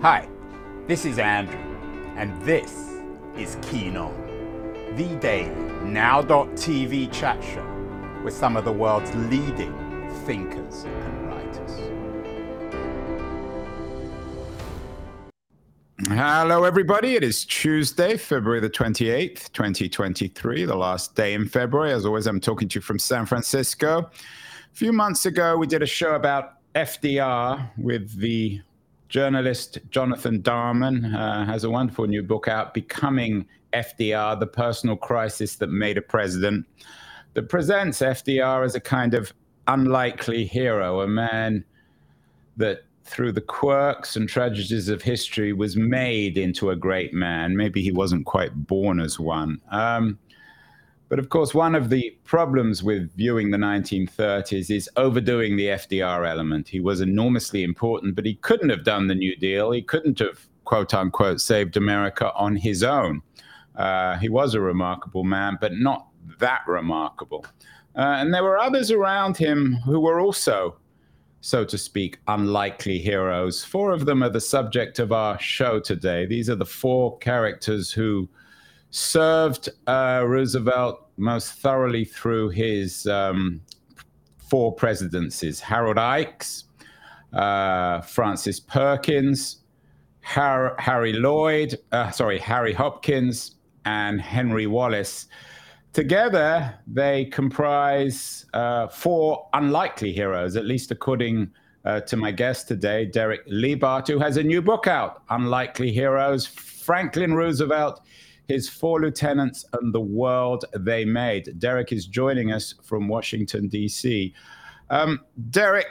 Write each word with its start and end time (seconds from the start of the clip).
Hi, 0.00 0.28
this 0.86 1.04
is 1.04 1.18
Andrew, 1.18 1.58
and 2.14 2.40
this 2.42 2.72
is 3.36 3.58
Keen 3.62 3.96
On, 3.96 4.14
the 4.94 5.16
daily 5.16 5.50
now.tv 5.82 7.12
chat 7.12 7.42
show 7.42 7.66
with 8.22 8.32
some 8.32 8.56
of 8.56 8.64
the 8.64 8.70
world's 8.70 9.12
leading 9.16 9.74
thinkers 10.24 10.84
and 10.84 11.26
writers. 11.26 11.80
Hello, 16.06 16.62
everybody. 16.62 17.16
It 17.16 17.24
is 17.24 17.44
Tuesday, 17.44 18.16
February 18.16 18.60
the 18.60 18.70
28th, 18.70 19.50
2023, 19.50 20.64
the 20.64 20.76
last 20.76 21.16
day 21.16 21.34
in 21.34 21.48
February. 21.48 21.90
As 21.90 22.06
always, 22.06 22.28
I'm 22.28 22.38
talking 22.38 22.68
to 22.68 22.76
you 22.76 22.82
from 22.82 23.00
San 23.00 23.26
Francisco. 23.26 23.98
A 24.02 24.76
few 24.76 24.92
months 24.92 25.26
ago, 25.26 25.56
we 25.56 25.66
did 25.66 25.82
a 25.82 25.86
show 25.86 26.14
about 26.14 26.52
FDR 26.76 27.68
with 27.76 28.16
the 28.16 28.60
journalist 29.08 29.78
Jonathan 29.90 30.42
Darman. 30.42 31.14
Uh, 31.14 31.44
has 31.44 31.64
a 31.64 31.70
wonderful 31.70 32.06
new 32.06 32.22
book 32.22 32.48
out, 32.48 32.74
Becoming 32.74 33.46
FDR, 33.72 34.38
The 34.38 34.46
Personal 34.46 34.96
Crisis 34.96 35.56
That 35.56 35.68
Made 35.68 35.98
a 35.98 36.02
President, 36.02 36.66
that 37.34 37.48
presents 37.48 38.00
FDR 38.00 38.64
as 38.64 38.74
a 38.74 38.80
kind 38.80 39.14
of 39.14 39.32
unlikely 39.66 40.44
hero, 40.44 41.00
a 41.00 41.08
man 41.08 41.64
that 42.56 42.84
through 43.04 43.32
the 43.32 43.40
quirks 43.40 44.16
and 44.16 44.28
tragedies 44.28 44.88
of 44.88 45.00
history 45.00 45.52
was 45.52 45.76
made 45.76 46.36
into 46.36 46.70
a 46.70 46.76
great 46.76 47.14
man. 47.14 47.56
Maybe 47.56 47.82
he 47.82 47.90
wasn't 47.90 48.26
quite 48.26 48.54
born 48.66 49.00
as 49.00 49.18
one. 49.18 49.60
Um, 49.70 50.18
but 51.08 51.18
of 51.18 51.30
course, 51.30 51.54
one 51.54 51.74
of 51.74 51.88
the 51.88 52.16
problems 52.24 52.82
with 52.82 53.10
viewing 53.16 53.50
the 53.50 53.56
1930s 53.56 54.70
is 54.70 54.90
overdoing 54.96 55.56
the 55.56 55.68
FDR 55.68 56.28
element. 56.28 56.68
He 56.68 56.80
was 56.80 57.00
enormously 57.00 57.62
important, 57.62 58.14
but 58.14 58.26
he 58.26 58.34
couldn't 58.34 58.68
have 58.68 58.84
done 58.84 59.06
the 59.06 59.14
New 59.14 59.34
Deal. 59.36 59.70
He 59.70 59.80
couldn't 59.80 60.18
have, 60.18 60.46
quote 60.64 60.92
unquote, 60.92 61.40
saved 61.40 61.78
America 61.78 62.32
on 62.34 62.56
his 62.56 62.82
own. 62.82 63.22
Uh, 63.76 64.18
he 64.18 64.28
was 64.28 64.54
a 64.54 64.60
remarkable 64.60 65.24
man, 65.24 65.56
but 65.60 65.72
not 65.74 66.08
that 66.38 66.60
remarkable. 66.66 67.46
Uh, 67.96 68.16
and 68.18 68.34
there 68.34 68.44
were 68.44 68.58
others 68.58 68.90
around 68.90 69.36
him 69.36 69.76
who 69.84 70.00
were 70.00 70.20
also, 70.20 70.76
so 71.40 71.64
to 71.64 71.78
speak, 71.78 72.18
unlikely 72.28 72.98
heroes. 72.98 73.64
Four 73.64 73.92
of 73.92 74.04
them 74.04 74.22
are 74.22 74.28
the 74.28 74.40
subject 74.40 74.98
of 74.98 75.10
our 75.10 75.38
show 75.38 75.80
today. 75.80 76.26
These 76.26 76.50
are 76.50 76.54
the 76.54 76.66
four 76.66 77.16
characters 77.18 77.90
who 77.90 78.28
served 78.90 79.68
uh, 79.86 80.24
Roosevelt 80.26 81.08
most 81.16 81.52
thoroughly 81.54 82.04
through 82.04 82.50
his 82.50 83.06
um, 83.06 83.60
four 84.48 84.72
presidencies 84.72 85.60
Harold 85.60 85.96
Ickes, 85.96 86.64
uh, 87.32 88.00
Frances 88.00 88.60
Perkins, 88.60 89.58
Har- 90.22 90.76
Harry 90.78 91.12
Lloyd, 91.12 91.78
uh, 91.92 92.10
sorry, 92.10 92.38
Harry 92.38 92.72
Hopkins, 92.72 93.56
and 93.84 94.20
Henry 94.20 94.66
Wallace. 94.66 95.26
Together, 95.92 96.74
they 96.86 97.24
comprise 97.26 98.46
uh, 98.54 98.88
four 98.88 99.48
unlikely 99.54 100.12
heroes, 100.12 100.56
at 100.56 100.64
least 100.64 100.90
according 100.90 101.50
uh, 101.84 102.00
to 102.00 102.16
my 102.16 102.30
guest 102.30 102.68
today, 102.68 103.06
Derek 103.06 103.46
Leebaert, 103.48 104.06
who 104.06 104.18
has 104.18 104.36
a 104.36 104.42
new 104.42 104.60
book 104.60 104.86
out, 104.86 105.22
Unlikely 105.30 105.90
Heroes 105.90 106.46
Franklin 106.46 107.34
Roosevelt 107.34 108.02
his 108.48 108.68
four 108.68 109.00
lieutenants 109.00 109.64
and 109.74 109.94
the 109.94 110.00
world 110.00 110.64
they 110.74 111.04
made. 111.04 111.58
Derek 111.58 111.92
is 111.92 112.06
joining 112.06 112.50
us 112.50 112.74
from 112.82 113.06
Washington, 113.06 113.68
D.C. 113.68 114.34
Um, 114.90 115.20
Derek, 115.50 115.86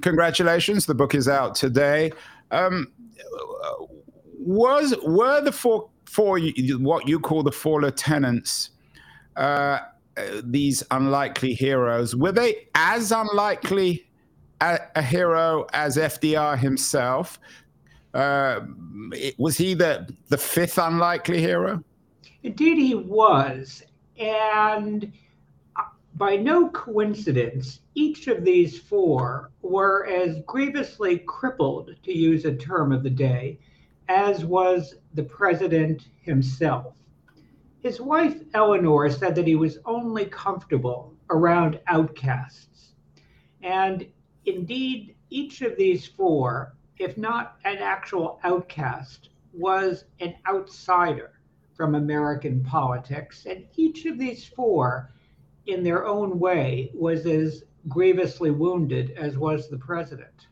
congratulations. 0.00 0.86
The 0.86 0.94
book 0.94 1.14
is 1.14 1.28
out 1.28 1.54
today. 1.54 2.10
Um, 2.50 2.92
was 4.38 4.94
were 5.04 5.42
the 5.42 5.52
four 5.52 5.90
four 6.06 6.40
what 6.78 7.06
you 7.06 7.20
call 7.20 7.42
the 7.42 7.52
four 7.52 7.82
lieutenants 7.82 8.70
uh, 9.36 9.80
these 10.44 10.82
unlikely 10.90 11.52
heroes 11.52 12.16
were 12.16 12.32
they 12.32 12.66
as 12.74 13.12
unlikely 13.12 14.08
a, 14.60 14.78
a 14.96 15.02
hero 15.02 15.66
as 15.72 15.96
FDR 15.96 16.56
himself? 16.56 17.38
Uh, 18.14 18.60
was 19.36 19.58
he 19.58 19.74
the 19.74 20.08
the 20.28 20.38
fifth 20.38 20.78
unlikely 20.78 21.40
hero? 21.40 21.84
Indeed, 22.44 22.78
he 22.78 22.94
was. 22.94 23.82
And 24.16 25.12
uh, 25.76 25.82
by 26.14 26.36
no 26.36 26.70
coincidence, 26.70 27.80
each 27.94 28.28
of 28.28 28.44
these 28.44 28.78
four 28.78 29.50
were 29.62 30.06
as 30.06 30.40
grievously 30.46 31.18
crippled, 31.18 31.90
to 32.04 32.16
use 32.16 32.44
a 32.44 32.54
term 32.54 32.92
of 32.92 33.02
the 33.02 33.10
day, 33.10 33.58
as 34.08 34.44
was 34.44 34.94
the 35.14 35.24
president 35.24 36.08
himself. 36.20 36.94
His 37.80 38.00
wife, 38.00 38.40
Eleanor, 38.54 39.10
said 39.10 39.34
that 39.34 39.46
he 39.46 39.56
was 39.56 39.78
only 39.84 40.26
comfortable 40.26 41.14
around 41.30 41.80
outcasts. 41.88 42.94
And 43.62 44.06
indeed, 44.46 45.16
each 45.30 45.62
of 45.62 45.76
these 45.76 46.06
four, 46.06 46.76
if 46.98 47.16
not 47.18 47.56
an 47.64 47.78
actual 47.78 48.38
outcast, 48.44 49.30
was 49.52 50.04
an 50.20 50.34
outsider 50.48 51.37
from 51.78 51.94
American 51.94 52.62
politics. 52.62 53.46
And 53.46 53.64
each 53.76 54.04
of 54.04 54.18
these 54.18 54.44
four, 54.44 55.10
in 55.66 55.84
their 55.84 56.04
own 56.04 56.38
way, 56.38 56.90
was 56.92 57.24
as 57.24 57.62
grievously 57.88 58.50
wounded 58.50 59.12
as 59.12 59.38
was 59.38 59.70
the 59.70 59.78
president. 59.78 60.48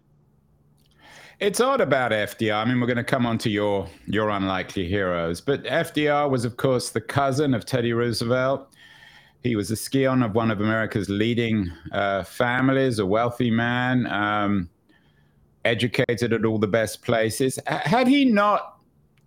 It's 1.40 1.60
odd 1.60 1.82
about 1.82 2.12
FDR. 2.12 2.54
I 2.54 2.64
mean, 2.64 2.80
we're 2.80 2.86
going 2.86 2.96
to 2.96 3.04
come 3.04 3.26
on 3.26 3.36
to 3.38 3.50
your 3.50 3.86
your 4.06 4.30
unlikely 4.30 4.88
heroes, 4.88 5.42
but 5.42 5.64
FDR 5.64 6.30
was, 6.30 6.46
of 6.46 6.56
course, 6.56 6.90
the 6.90 7.00
cousin 7.00 7.52
of 7.52 7.66
Teddy 7.66 7.92
Roosevelt. 7.92 8.72
He 9.42 9.54
was 9.54 9.70
a 9.70 9.76
scion 9.76 10.22
of 10.22 10.34
one 10.34 10.50
of 10.50 10.60
America's 10.60 11.10
leading 11.10 11.70
uh, 11.92 12.22
families, 12.22 12.98
a 12.98 13.04
wealthy 13.04 13.50
man, 13.50 14.06
um, 14.06 14.70
educated 15.64 16.32
at 16.32 16.46
all 16.46 16.58
the 16.58 16.66
best 16.66 17.02
places. 17.02 17.58
Had 17.66 18.08
he 18.08 18.24
not 18.24 18.75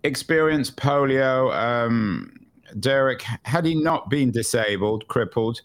experienced 0.02 0.76
polio, 0.76 1.54
um, 1.54 2.32
Derek, 2.78 3.22
had 3.44 3.64
he 3.64 3.74
not 3.74 4.08
been 4.08 4.30
disabled, 4.30 5.06
crippled, 5.08 5.60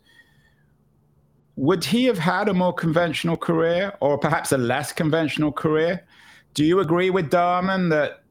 would 1.56 1.85
he 1.85 2.06
have 2.06 2.18
had 2.18 2.50
a 2.50 2.53
more 2.53 2.74
conventional 2.74 3.38
career 3.38 3.94
or 4.01 4.18
perhaps 4.18 4.51
a 4.51 4.57
less 4.57 4.91
conventional 4.91 5.51
career? 5.51 6.06
Do 6.53 6.66
you 6.66 6.79
agree 6.79 7.09
with 7.09 7.31
Darman 7.31 7.90
that 7.90 8.24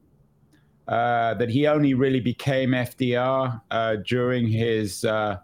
uh, 0.87 1.33
that 1.35 1.49
he 1.49 1.65
only 1.65 1.95
really 1.95 2.19
became 2.19 2.71
FDR 2.71 3.59
uh, 3.71 3.95
during 4.07 4.47
his 4.47 5.03
uh, 5.03 5.37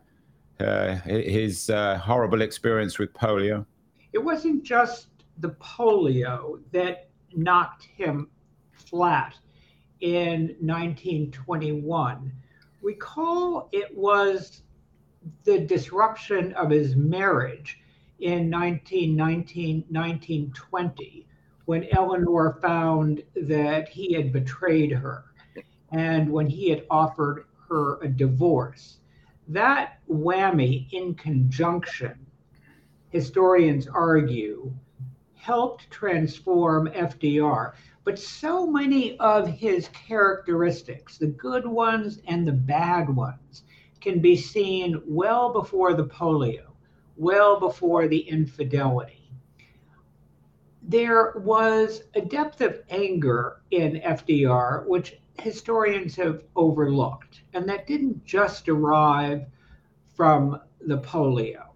uh 0.59 0.95
his 1.05 1.71
uh, 1.71 1.97
horrible 1.97 2.41
experience 2.43 2.99
with 2.99 3.11
polio? 3.13 3.65
It 4.13 4.19
wasn't 4.23 4.63
just 4.63 5.07
the 5.39 5.49
polio 5.49 6.59
that 6.71 7.09
knocked 7.33 7.85
him 7.85 8.29
flat 8.73 9.35
in 10.01 10.55
1921. 10.59 12.31
Recall 12.81 13.69
it 13.71 13.95
was 13.95 14.61
the 15.43 15.59
disruption 15.59 16.53
of 16.53 16.69
his 16.69 16.95
marriage 16.95 17.79
in 18.19 18.49
1919 18.49 19.85
1920 19.89 21.27
when 21.65 21.87
Eleanor 21.91 22.57
found 22.61 23.23
that 23.35 23.87
he 23.87 24.13
had 24.13 24.33
betrayed 24.33 24.91
her 24.91 25.25
and 25.91 26.31
when 26.31 26.47
he 26.47 26.69
had 26.69 26.85
offered 26.89 27.45
her 27.69 28.01
a 28.01 28.07
divorce. 28.07 28.97
That 29.47 29.99
whammy 30.09 30.91
in 30.91 31.13
conjunction, 31.15 32.25
historians 33.09 33.87
argue, 33.87 34.73
helped 35.35 35.89
transform 35.89 36.87
FDR. 36.87 37.73
But 38.03 38.17
so 38.17 38.65
many 38.65 39.17
of 39.19 39.47
his 39.47 39.89
characteristics, 39.89 41.17
the 41.17 41.27
good 41.27 41.67
ones 41.67 42.19
and 42.27 42.47
the 42.47 42.51
bad 42.51 43.15
ones, 43.15 43.63
can 43.99 44.19
be 44.19 44.35
seen 44.35 45.01
well 45.05 45.53
before 45.53 45.93
the 45.93 46.05
polio, 46.05 46.73
well 47.15 47.59
before 47.59 48.07
the 48.07 48.19
infidelity. 48.19 49.31
There 50.81 51.33
was 51.37 52.03
a 52.15 52.21
depth 52.21 52.61
of 52.61 52.81
anger 52.89 53.61
in 53.69 54.01
FDR, 54.01 54.87
which 54.87 55.19
historians 55.39 56.15
have 56.15 56.43
overlooked, 56.55 57.43
and 57.53 57.69
that 57.69 57.85
didn't 57.85 58.25
just 58.25 58.67
arrive 58.67 59.45
from 60.15 60.59
the 60.81 60.97
polio. 60.97 61.67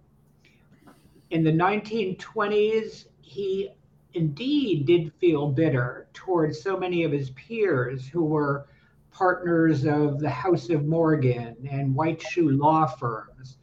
In 1.30 1.44
the 1.44 1.52
1920s, 1.52 3.06
he 3.20 3.70
indeed 4.16 4.86
did 4.86 5.12
feel 5.20 5.48
bitter 5.50 6.08
towards 6.14 6.60
so 6.60 6.76
many 6.76 7.04
of 7.04 7.12
his 7.12 7.30
peers 7.30 8.08
who 8.08 8.24
were 8.24 8.66
partners 9.12 9.84
of 9.84 10.18
the 10.18 10.30
House 10.30 10.70
of 10.70 10.86
Morgan 10.86 11.56
and 11.70 11.94
White 11.94 12.22
Shoe 12.22 12.50
law 12.50 12.86
firms, 12.86 13.58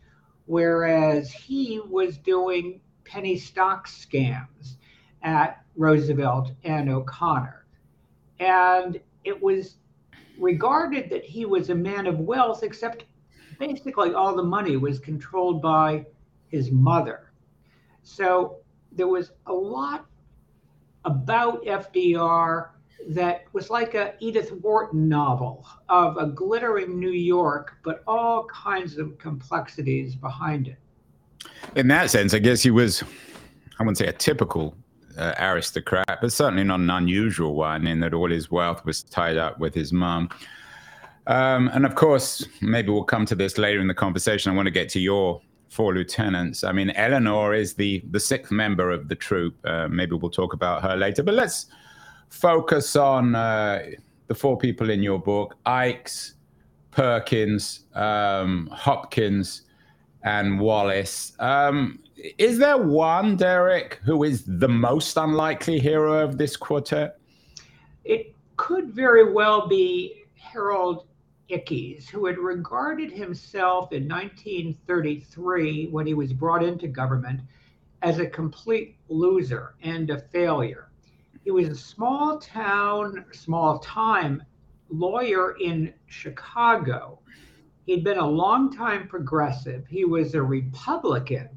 whereas 0.45 1.31
he 1.31 1.81
was 1.89 2.17
doing 2.19 2.79
penny 3.03 3.35
stock 3.35 3.87
scams 3.87 4.77
at 5.23 5.63
Roosevelt 5.75 6.51
and 6.63 6.89
O'Connor. 6.89 7.65
And 8.39 8.99
it 9.23 9.41
was 9.41 9.77
regarded 10.37 11.09
that 11.09 11.23
he 11.23 11.45
was 11.45 11.69
a 11.69 11.75
man 11.75 12.05
of 12.05 12.19
wealth, 12.19 12.61
except 12.61 13.05
basically 13.59 14.13
all 14.13 14.35
the 14.35 14.43
money 14.43 14.77
was 14.77 14.99
controlled 14.99 15.61
by 15.61 16.05
his 16.47 16.71
mother. 16.71 17.31
So 18.03 18.57
there 18.91 19.07
was 19.07 19.31
a 19.47 19.53
lot 19.53 20.05
about 21.05 21.63
FDR 21.65 22.69
that 23.09 23.45
was 23.53 23.69
like 23.69 23.95
a 23.95 24.13
Edith 24.19 24.51
Wharton 24.61 25.09
novel 25.09 25.65
of 25.89 26.17
a 26.17 26.27
glittering 26.27 26.99
New 26.99 27.11
York, 27.11 27.77
but 27.83 28.03
all 28.07 28.45
kinds 28.45 28.97
of 28.97 29.17
complexities 29.17 30.15
behind 30.15 30.67
it. 30.67 30.77
In 31.75 31.87
that 31.89 32.09
sense, 32.09 32.33
I 32.33 32.39
guess 32.39 32.63
he 32.63 32.71
was, 32.71 33.03
I 33.79 33.83
wouldn't 33.83 33.97
say 33.97 34.07
a 34.07 34.13
typical 34.13 34.75
uh, 35.17 35.33
aristocrat, 35.39 36.19
but 36.21 36.31
certainly 36.31 36.63
not 36.63 36.79
an 36.79 36.89
unusual 36.89 37.55
one 37.55 37.87
in 37.87 37.99
that 37.99 38.13
all 38.13 38.29
his 38.29 38.49
wealth 38.49 38.85
was 38.85 39.03
tied 39.03 39.37
up 39.37 39.59
with 39.59 39.73
his 39.73 39.91
mum. 39.91 40.29
Um, 41.27 41.69
and 41.69 41.85
of 41.85 41.95
course, 41.95 42.45
maybe 42.61 42.89
we'll 42.89 43.03
come 43.03 43.25
to 43.27 43.35
this 43.35 43.57
later 43.57 43.79
in 43.79 43.87
the 43.87 43.93
conversation. 43.93 44.51
I 44.51 44.55
want 44.55 44.67
to 44.67 44.71
get 44.71 44.89
to 44.89 44.99
your 44.99 45.41
four 45.73 45.93
lieutenants. 45.93 46.63
I 46.63 46.71
mean, 46.71 46.91
Eleanor 46.91 47.53
is 47.53 47.73
the 47.73 48.03
the 48.11 48.19
sixth 48.19 48.51
member 48.51 48.91
of 48.91 49.07
the 49.07 49.15
troop. 49.15 49.55
Uh, 49.65 49.87
maybe 49.87 50.15
we'll 50.15 50.31
talk 50.31 50.53
about 50.53 50.83
her 50.83 50.95
later. 50.95 51.23
But 51.23 51.33
let's 51.33 51.65
focus 52.29 52.95
on 52.95 53.35
uh, 53.35 53.81
the 54.27 54.35
four 54.35 54.57
people 54.57 54.89
in 54.89 55.01
your 55.01 55.19
book: 55.19 55.57
Ickes, 55.65 56.33
Perkins, 56.91 57.85
um, 57.95 58.69
Hopkins, 58.71 59.63
and 60.23 60.59
Wallace. 60.59 61.33
Um, 61.39 61.99
is 62.37 62.57
there 62.57 62.77
one, 62.77 63.35
Derek, 63.35 63.99
who 64.05 64.23
is 64.23 64.43
the 64.45 64.69
most 64.69 65.17
unlikely 65.17 65.79
hero 65.79 66.23
of 66.23 66.37
this 66.37 66.55
quartet? 66.55 67.17
It 68.05 68.35
could 68.55 68.93
very 68.93 69.33
well 69.33 69.67
be 69.67 70.23
Harold 70.35 71.07
Ickes, 71.53 72.09
who 72.09 72.25
had 72.25 72.37
regarded 72.37 73.11
himself 73.11 73.91
in 73.91 74.07
1933, 74.07 75.87
when 75.89 76.05
he 76.05 76.13
was 76.13 76.33
brought 76.33 76.63
into 76.63 76.87
government, 76.87 77.41
as 78.01 78.19
a 78.19 78.27
complete 78.27 78.97
loser 79.07 79.75
and 79.81 80.09
a 80.09 80.19
failure. 80.19 80.91
He 81.43 81.51
was 81.51 81.69
a 81.69 81.75
small 81.75 82.39
town, 82.39 83.25
small 83.31 83.79
time 83.79 84.43
lawyer 84.89 85.55
in 85.59 85.93
Chicago. 86.07 87.19
He'd 87.85 88.03
been 88.03 88.17
a 88.17 88.27
long-time 88.27 89.07
progressive. 89.07 89.85
He 89.87 90.05
was 90.05 90.35
a 90.35 90.41
Republican 90.41 91.49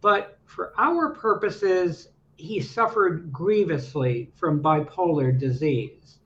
but 0.00 0.38
for 0.44 0.72
our 0.78 1.10
purposes, 1.10 2.08
he 2.36 2.60
suffered 2.60 3.32
grievously 3.32 4.32
from 4.34 4.62
bipolar 4.62 5.38
disease. 5.38 6.19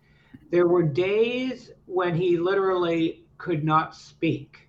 There 0.54 0.68
were 0.68 0.84
days 0.84 1.72
when 1.86 2.14
he 2.14 2.36
literally 2.36 3.24
could 3.38 3.64
not 3.64 3.92
speak. 3.92 4.68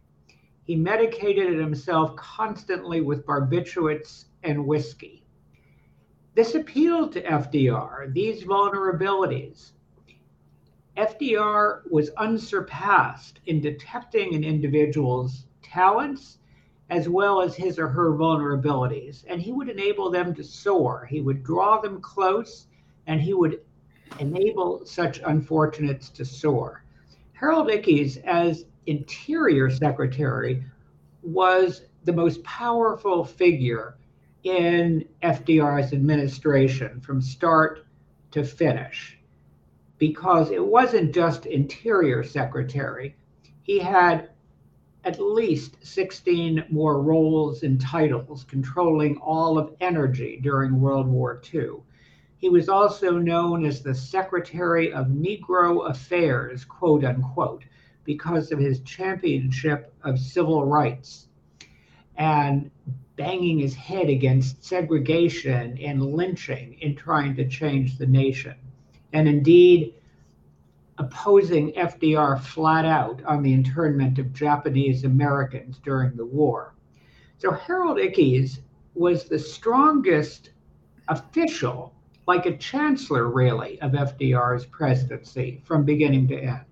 He 0.63 0.75
medicated 0.75 1.59
himself 1.59 2.15
constantly 2.15 3.01
with 3.01 3.23
barbiturates 3.23 4.25
and 4.41 4.65
whiskey. 4.65 5.27
This 6.33 6.55
appealed 6.55 7.11
to 7.11 7.21
FDR, 7.21 8.11
these 8.11 8.45
vulnerabilities. 8.45 9.73
FDR 10.97 11.81
was 11.91 12.09
unsurpassed 12.17 13.41
in 13.45 13.61
detecting 13.61 14.33
an 14.33 14.43
individual's 14.43 15.45
talents 15.61 16.39
as 16.89 17.07
well 17.07 17.41
as 17.41 17.55
his 17.55 17.77
or 17.77 17.89
her 17.89 18.13
vulnerabilities. 18.13 19.23
And 19.27 19.39
he 19.39 19.51
would 19.51 19.69
enable 19.69 20.09
them 20.09 20.33
to 20.33 20.43
soar. 20.43 21.05
He 21.05 21.21
would 21.21 21.43
draw 21.43 21.79
them 21.79 22.01
close 22.01 22.65
and 23.05 23.21
he 23.21 23.35
would 23.35 23.59
enable 24.19 24.85
such 24.85 25.19
unfortunates 25.25 26.09
to 26.09 26.25
soar. 26.25 26.83
Harold 27.33 27.67
Ickes, 27.67 28.17
as 28.23 28.65
Interior 28.85 29.69
Secretary, 29.69 30.63
was 31.21 31.81
the 32.03 32.13
most 32.13 32.43
powerful 32.43 33.25
figure 33.25 33.97
in 34.43 35.03
FDR's 35.23 35.91
administration 35.91 37.01
from 37.01 37.19
start 37.19 37.85
to 38.31 38.43
finish 38.43 39.17
because 39.97 40.51
it 40.51 40.63
wasn't 40.63 41.13
just 41.13 41.45
Interior 41.45 42.23
Secretary. 42.23 43.15
He 43.63 43.79
had 43.79 44.29
at 45.03 45.19
least 45.19 45.77
16 45.85 46.65
more 46.69 47.01
roles 47.01 47.63
and 47.63 47.79
titles 47.79 48.43
controlling 48.43 49.17
all 49.17 49.57
of 49.57 49.73
energy 49.79 50.39
during 50.41 50.81
World 50.81 51.07
War 51.07 51.41
II. 51.53 51.81
He 52.37 52.49
was 52.49 52.69
also 52.69 53.17
known 53.17 53.65
as 53.65 53.81
the 53.81 53.95
Secretary 53.95 54.91
of 54.93 55.07
Negro 55.07 55.89
Affairs, 55.89 56.65
quote 56.65 57.03
unquote, 57.03 57.63
because 58.03 58.51
of 58.51 58.59
his 58.59 58.81
championship 58.81 59.93
of 60.03 60.19
civil 60.19 60.65
rights 60.65 61.27
and 62.17 62.69
banging 63.15 63.59
his 63.59 63.73
head 63.73 64.09
against 64.09 64.63
segregation 64.63 65.77
and 65.79 66.01
lynching 66.15 66.73
in 66.81 66.95
trying 66.95 67.35
to 67.35 67.47
change 67.47 67.97
the 67.97 68.05
nation. 68.05 68.55
And 69.13 69.27
indeed, 69.27 69.95
opposing 70.97 71.71
FDR 71.73 72.39
flat 72.39 72.85
out 72.85 73.23
on 73.23 73.43
the 73.43 73.53
internment 73.53 74.19
of 74.19 74.33
Japanese 74.33 75.03
Americans 75.03 75.79
during 75.83 76.15
the 76.15 76.25
war. 76.25 76.75
So 77.37 77.51
Harold 77.51 77.97
Ickes 77.97 78.59
was 78.93 79.25
the 79.25 79.39
strongest 79.39 80.51
official, 81.07 81.94
like 82.27 82.45
a 82.45 82.57
chancellor 82.57 83.29
really, 83.29 83.79
of 83.81 83.91
FDR's 83.91 84.65
presidency 84.65 85.61
from 85.63 85.83
beginning 85.83 86.27
to 86.29 86.39
end. 86.39 86.65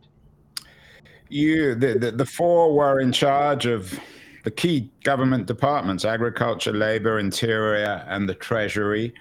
You, 1.29 1.75
the, 1.75 1.97
the, 1.97 2.11
the 2.11 2.25
four 2.25 2.75
were 2.75 2.99
in 2.99 3.11
charge 3.11 3.65
of 3.65 3.99
the 4.43 4.51
key 4.51 4.91
government 5.03 5.45
departments 5.45 6.05
agriculture, 6.05 6.73
labor, 6.73 7.19
interior, 7.19 8.03
and 8.07 8.27
the 8.27 8.35
treasury. 8.35 9.13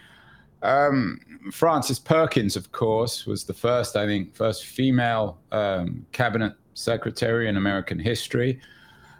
Um, 0.62 1.20
Frances 1.52 1.98
Perkins, 1.98 2.56
of 2.56 2.72
course, 2.72 3.26
was 3.26 3.44
the 3.44 3.54
first, 3.54 3.96
I 3.96 4.06
think, 4.06 4.34
first 4.34 4.66
female 4.66 5.38
um, 5.50 6.06
cabinet 6.12 6.54
secretary 6.74 7.48
in 7.48 7.56
American 7.56 7.98
history. 7.98 8.60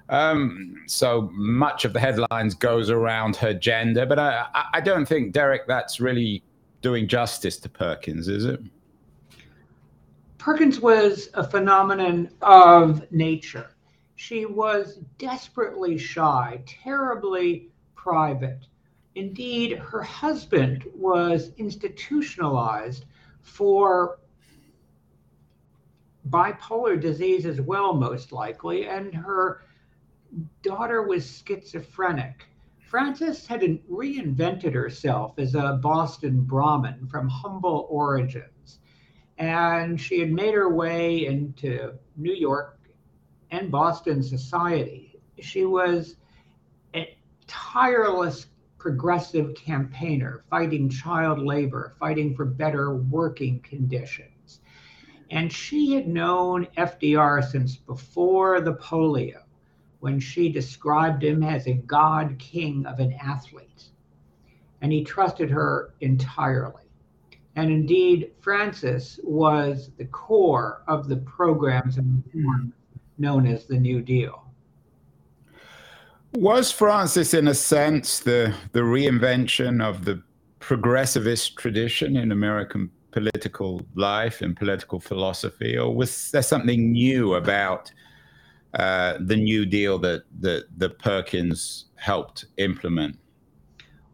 Um, 0.08 0.76
so 0.86 1.30
much 1.32 1.84
of 1.84 1.92
the 1.92 2.00
headlines 2.00 2.54
goes 2.54 2.90
around 2.90 3.36
her 3.36 3.54
gender, 3.54 4.04
but 4.06 4.18
I, 4.18 4.46
I 4.74 4.80
don't 4.80 5.06
think, 5.06 5.32
Derek, 5.32 5.66
that's 5.66 6.00
really 6.00 6.42
doing 6.82 7.08
justice 7.08 7.56
to 7.58 7.68
Perkins, 7.68 8.28
is 8.28 8.44
it? 8.44 8.60
Perkins 10.38 10.80
was 10.80 11.30
a 11.34 11.44
phenomenon 11.44 12.28
of 12.42 13.10
nature. 13.12 13.70
She 14.16 14.44
was 14.44 14.98
desperately 15.18 15.96
shy, 15.96 16.62
terribly 16.66 17.68
private. 17.94 18.66
Indeed, 19.14 19.78
her 19.78 20.02
husband 20.02 20.84
was 20.94 21.52
institutionalized 21.58 23.04
for 23.40 24.18
bipolar 26.28 27.00
disease 27.00 27.46
as 27.46 27.60
well, 27.60 27.94
most 27.94 28.32
likely, 28.32 28.88
and 28.88 29.14
her 29.14 29.64
daughter 30.62 31.02
was 31.02 31.42
schizophrenic. 31.46 32.46
Frances 32.92 33.46
had 33.46 33.62
reinvented 33.90 34.74
herself 34.74 35.38
as 35.38 35.54
a 35.54 35.80
Boston 35.82 36.42
Brahmin 36.42 37.06
from 37.06 37.26
humble 37.26 37.86
origins, 37.88 38.80
and 39.38 39.98
she 39.98 40.20
had 40.20 40.30
made 40.30 40.52
her 40.52 40.74
way 40.74 41.24
into 41.24 41.94
New 42.18 42.34
York 42.34 42.78
and 43.50 43.70
Boston 43.70 44.22
society. 44.22 45.18
She 45.40 45.64
was 45.64 46.16
a 46.94 47.16
tireless 47.46 48.48
progressive 48.76 49.54
campaigner, 49.54 50.44
fighting 50.50 50.90
child 50.90 51.38
labor, 51.38 51.94
fighting 51.98 52.36
for 52.36 52.44
better 52.44 52.96
working 52.96 53.60
conditions. 53.60 54.60
And 55.30 55.50
she 55.50 55.94
had 55.94 56.08
known 56.08 56.66
FDR 56.76 57.42
since 57.42 57.74
before 57.74 58.60
the 58.60 58.74
polio, 58.74 59.41
when 60.02 60.18
she 60.18 60.48
described 60.48 61.22
him 61.22 61.44
as 61.44 61.68
a 61.68 61.74
god 61.74 62.36
king 62.40 62.84
of 62.86 62.98
an 62.98 63.12
athlete. 63.22 63.84
And 64.80 64.90
he 64.90 65.04
trusted 65.04 65.48
her 65.48 65.94
entirely. 66.00 66.82
And 67.54 67.70
indeed, 67.70 68.32
Frances 68.40 69.20
was 69.22 69.92
the 69.98 70.06
core 70.06 70.82
of 70.88 71.06
the 71.06 71.18
programs 71.18 72.00
known 73.16 73.46
as 73.46 73.66
the 73.66 73.78
New 73.78 74.02
Deal. 74.02 74.44
Was 76.32 76.72
Frances, 76.72 77.32
in 77.32 77.46
a 77.46 77.54
sense, 77.54 78.18
the, 78.18 78.52
the 78.72 78.80
reinvention 78.80 79.80
of 79.80 80.04
the 80.04 80.20
progressivist 80.58 81.54
tradition 81.54 82.16
in 82.16 82.32
American 82.32 82.90
political 83.12 83.86
life 83.94 84.42
and 84.42 84.56
political 84.56 84.98
philosophy, 84.98 85.78
or 85.78 85.94
was 85.94 86.32
there 86.32 86.42
something 86.42 86.90
new 86.90 87.34
about 87.34 87.92
uh, 88.74 89.18
the 89.20 89.36
New 89.36 89.66
Deal 89.66 89.98
that, 89.98 90.24
that, 90.40 90.66
that 90.78 90.98
Perkins 90.98 91.86
helped 91.96 92.46
implement? 92.56 93.18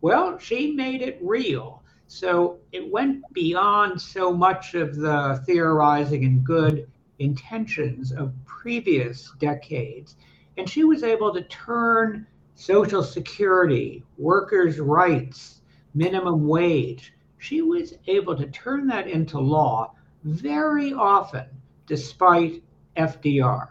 Well, 0.01 0.39
she 0.39 0.73
made 0.73 1.03
it 1.03 1.19
real. 1.21 1.83
So 2.07 2.59
it 2.73 2.91
went 2.91 3.23
beyond 3.33 4.01
so 4.01 4.33
much 4.33 4.75
of 4.75 4.97
the 4.97 5.43
theorizing 5.47 6.25
and 6.25 6.45
good 6.45 6.89
intentions 7.19 8.13
of 8.13 8.33
previous 8.47 9.33
decades. 9.39 10.17
And 10.57 10.69
she 10.69 10.85
was 10.85 11.03
able 11.03 11.33
to 11.35 11.43
turn 11.43 12.27
Social 12.55 13.03
Security, 13.03 14.05
workers' 14.17 14.81
rights, 14.81 15.61
minimum 15.95 16.49
wage, 16.49 17.13
she 17.39 17.63
was 17.63 17.95
able 18.07 18.37
to 18.37 18.47
turn 18.47 18.87
that 18.89 19.07
into 19.07 19.39
law 19.39 19.95
very 20.25 20.93
often, 20.93 21.47
despite 21.87 22.63
FDR. 22.97 23.69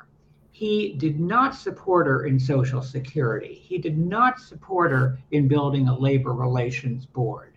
He 0.58 0.94
did 0.94 1.20
not 1.20 1.54
support 1.54 2.08
her 2.08 2.26
in 2.26 2.40
Social 2.40 2.82
Security. 2.82 3.54
He 3.54 3.78
did 3.78 3.96
not 3.96 4.40
support 4.40 4.90
her 4.90 5.20
in 5.30 5.48
building 5.48 5.88
a 5.88 5.96
labor 5.96 6.34
relations 6.34 7.06
board. 7.06 7.54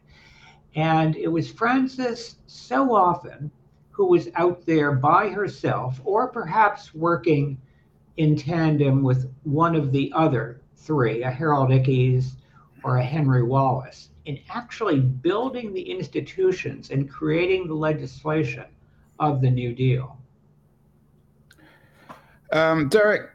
And 0.75 1.17
it 1.17 1.29
was 1.29 1.51
Frances 1.51 2.37
so 2.47 2.95
often 2.95 3.51
who 3.89 4.05
was 4.05 4.29
out 4.35 4.67
there 4.67 4.93
by 4.93 5.31
herself, 5.31 5.99
or 6.05 6.29
perhaps 6.29 6.95
working 6.95 7.59
in 8.19 8.37
tandem 8.37 9.03
with 9.03 9.33
one 9.45 9.75
of 9.75 9.93
the 9.93 10.13
other 10.15 10.61
three, 10.77 11.23
a 11.23 11.31
Harold 11.31 11.71
Ickes 11.71 12.33
or 12.85 12.99
a 12.99 13.03
Henry 13.03 13.43
Wallace, 13.43 14.11
in 14.27 14.39
actually 14.51 15.01
building 15.01 15.73
the 15.73 15.91
institutions 15.91 16.91
and 16.91 17.09
creating 17.09 17.67
the 17.67 17.73
legislation 17.73 18.67
of 19.19 19.41
the 19.41 19.51
New 19.51 19.75
Deal. 19.75 20.20
Um, 22.53 22.89
Derek, 22.89 23.31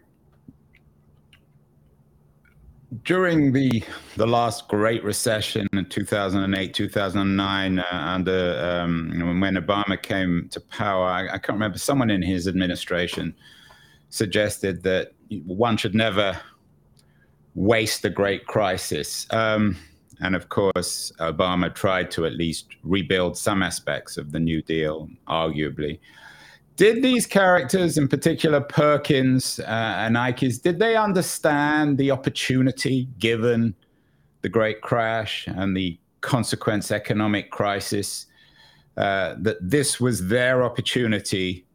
during 3.04 3.52
the 3.54 3.84
the 4.18 4.28
last 4.28 4.68
Great 4.68 5.04
Recession 5.04 5.68
in 5.74 5.86
2008, 5.86 6.74
2009, 6.74 7.80
uh, 7.80 7.84
under 7.92 8.82
um, 8.84 9.40
when 9.40 9.56
Obama 9.56 10.02
came 10.02 10.48
to 10.50 10.60
power, 10.60 11.06
I, 11.06 11.26
I, 11.28 11.38
can't 11.38 11.56
remember. 11.56 11.78
Someone 11.78 12.10
in 12.10 12.22
his 12.22 12.48
administration 12.48 13.34
suggested 14.10 14.84
that 14.84 15.14
one 15.46 15.78
should 15.78 15.96
never 15.96 16.40
waste 17.56 18.04
a 18.06 18.10
great 18.10 18.46
crisis. 18.48 19.28
Um, 19.32 19.78
and 20.22 20.36
of 20.36 20.50
course, 20.50 21.12
Obama 21.20 21.74
tried 21.74 22.12
to 22.12 22.26
at 22.26 22.34
least 22.34 22.68
rebuild 22.84 23.38
some 23.38 23.62
aspects 23.62 24.18
of 24.18 24.32
the 24.32 24.40
New 24.40 24.62
Deal, 24.62 25.10
arguably. 25.28 26.00
Did 26.76 27.02
these 27.02 27.26
characters, 27.26 27.98
in 27.98 28.10
particular 28.10 28.60
Perkins 28.60 29.60
uh, 29.62 29.64
and 29.66 30.18
Ickes, 30.18 30.62
did 30.62 30.78
they 30.78 30.98
understand 30.98 31.98
the 31.98 32.12
opportunity 32.12 33.08
given 33.18 33.74
the 34.42 34.50
Great 34.50 34.82
Crash 34.82 35.48
and 35.48 35.76
the 35.76 35.98
consequence 36.20 36.92
economic 36.92 37.50
crisis? 37.50 38.26
Uh, 38.98 39.36
that 39.40 39.58
this 39.62 40.00
was 40.00 40.28
their 40.28 40.64
opportunity 40.64 41.66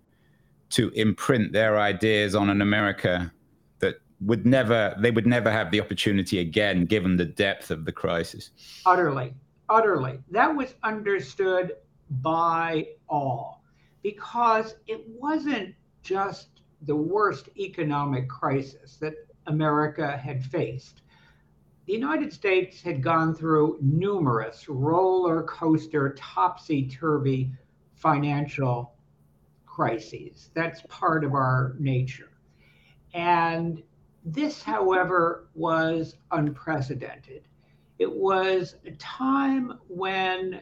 to 0.71 0.90
imprint 0.90 1.52
their 1.52 1.78
ideas 1.78 2.35
on 2.35 2.49
an 2.49 2.62
America 2.62 3.30
that 3.80 3.97
would 4.21 4.47
never 4.47 4.95
they 4.99 5.11
would 5.11 5.26
never 5.26 5.50
have 5.50 5.71
the 5.71 5.80
opportunity 5.80 6.38
again 6.38 6.85
given 6.85 7.16
the 7.16 7.25
depth 7.25 7.71
of 7.71 7.85
the 7.85 7.92
crisis? 7.92 8.50
Utterly. 8.87 9.35
Utterly. 9.69 10.19
That 10.30 10.54
was 10.54 10.75
understood 10.83 11.76
by 12.23 12.88
all 13.09 13.60
because 14.02 14.75
it 14.87 15.04
wasn't 15.09 15.75
just 16.02 16.49
the 16.83 16.97
worst 16.97 17.49
economic 17.59 18.28
crisis 18.28 18.97
that 18.97 19.14
america 19.47 20.16
had 20.16 20.45
faced. 20.45 21.02
The 21.87 21.92
united 21.95 22.33
states 22.33 22.83
had 22.83 23.02
gone 23.02 23.35
through 23.35 23.78
numerous 23.80 24.69
roller 24.69 25.42
coaster 25.42 26.14
topsy-turvy 26.16 27.52
financial 27.95 28.95
crises. 29.66 30.50
That's 30.54 30.83
part 30.88 31.25
of 31.25 31.35
our 31.35 31.75
nature. 31.78 32.30
And 33.14 33.83
this, 34.25 34.62
however, 34.62 35.49
was 35.54 36.16
unprecedented. 36.30 37.49
It 37.99 38.12
was 38.14 38.76
a 38.85 38.90
time 38.92 39.78
when 39.88 40.61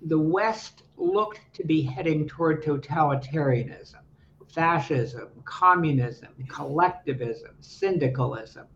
the 0.00 0.18
West 0.18 0.83
looked 0.96 1.40
to 1.54 1.64
be 1.64 1.82
heading 1.82 2.26
toward 2.26 2.62
totalitarianism, 2.62 4.00
fascism, 4.48 5.28
communism, 5.44 6.28
collectivism, 6.48 7.56
syndicalism. 7.60 8.66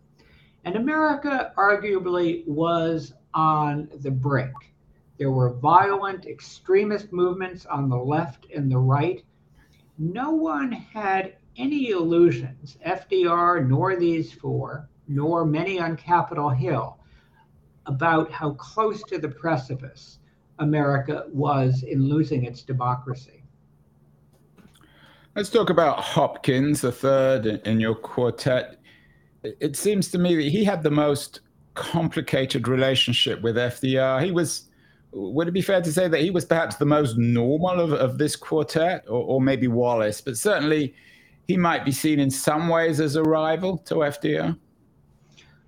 And 0.65 0.77
America 0.77 1.53
arguably 1.57 2.47
was 2.47 3.15
on 3.35 3.89
the 4.01 4.11
brink. 4.11 4.55
There 5.19 5.31
were 5.31 5.55
violent 5.55 6.27
extremist 6.27 7.13
movements 7.13 7.67
on 7.67 7.89
the 7.89 7.97
left 7.97 8.47
and 8.55 8.71
the 8.71 8.79
right. 8.79 9.25
No 9.99 10.31
one 10.31 10.73
had 10.73 11.37
any 11.57 11.91
illusions, 11.91 12.79
FDR 12.87 13.67
nor 13.69 13.97
these 13.97 14.33
four, 14.33 14.89
nor 15.09 15.45
many 15.45 15.81
on 15.81 15.97
Capitol 15.97 16.51
Hill, 16.51 16.99
about 17.87 18.31
how 18.31 18.53
close 18.53 19.03
to 19.05 19.19
the 19.19 19.29
precipice 19.29 20.19
America 20.59 21.25
was 21.33 21.83
in 21.83 22.09
losing 22.09 22.45
its 22.45 22.62
democracy. 22.62 23.43
Let's 25.37 25.50
talk 25.50 25.71
about 25.71 26.00
Hopkins, 26.00 26.81
the 26.81 26.91
third 26.91 27.47
in 27.47 27.79
your 27.79 27.95
quartet. 27.95 28.81
It 29.45 29.77
seems 29.77 30.11
to 30.11 30.19
me 30.19 30.35
that 30.35 30.50
he 30.50 30.65
had 30.65 30.83
the 30.83 30.91
most 30.91 31.41
complicated 31.75 32.67
relationship 32.67 33.41
with 33.41 33.57
FDR. 33.57 34.25
He 34.25 34.33
was, 34.33 34.65
would 35.12 35.47
it 35.47 35.53
be 35.53 35.62
fair 35.62 35.81
to 35.81 35.93
say 35.93 36.09
that 36.09 36.21
he 36.21 36.31
was 36.31 36.45
perhaps 36.45 36.77
the 36.77 36.87
most 36.87 37.17
normal 37.17 37.81
of, 37.81 37.93
of 37.93 38.19
this 38.19 38.35
quartet, 38.35 39.05
or, 39.07 39.23
or 39.23 39.41
maybe 39.41 39.69
Wallace, 39.69 40.21
but 40.21 40.37
certainly 40.37 40.93
he 41.47 41.57
might 41.57 41.85
be 41.85 41.93
seen 41.93 42.19
in 42.19 42.31
some 42.31 42.69
ways 42.69 42.99
as 42.99 43.15
a 43.15 43.23
rival 43.23 43.79
to 43.79 43.97
FDR? 43.97 44.59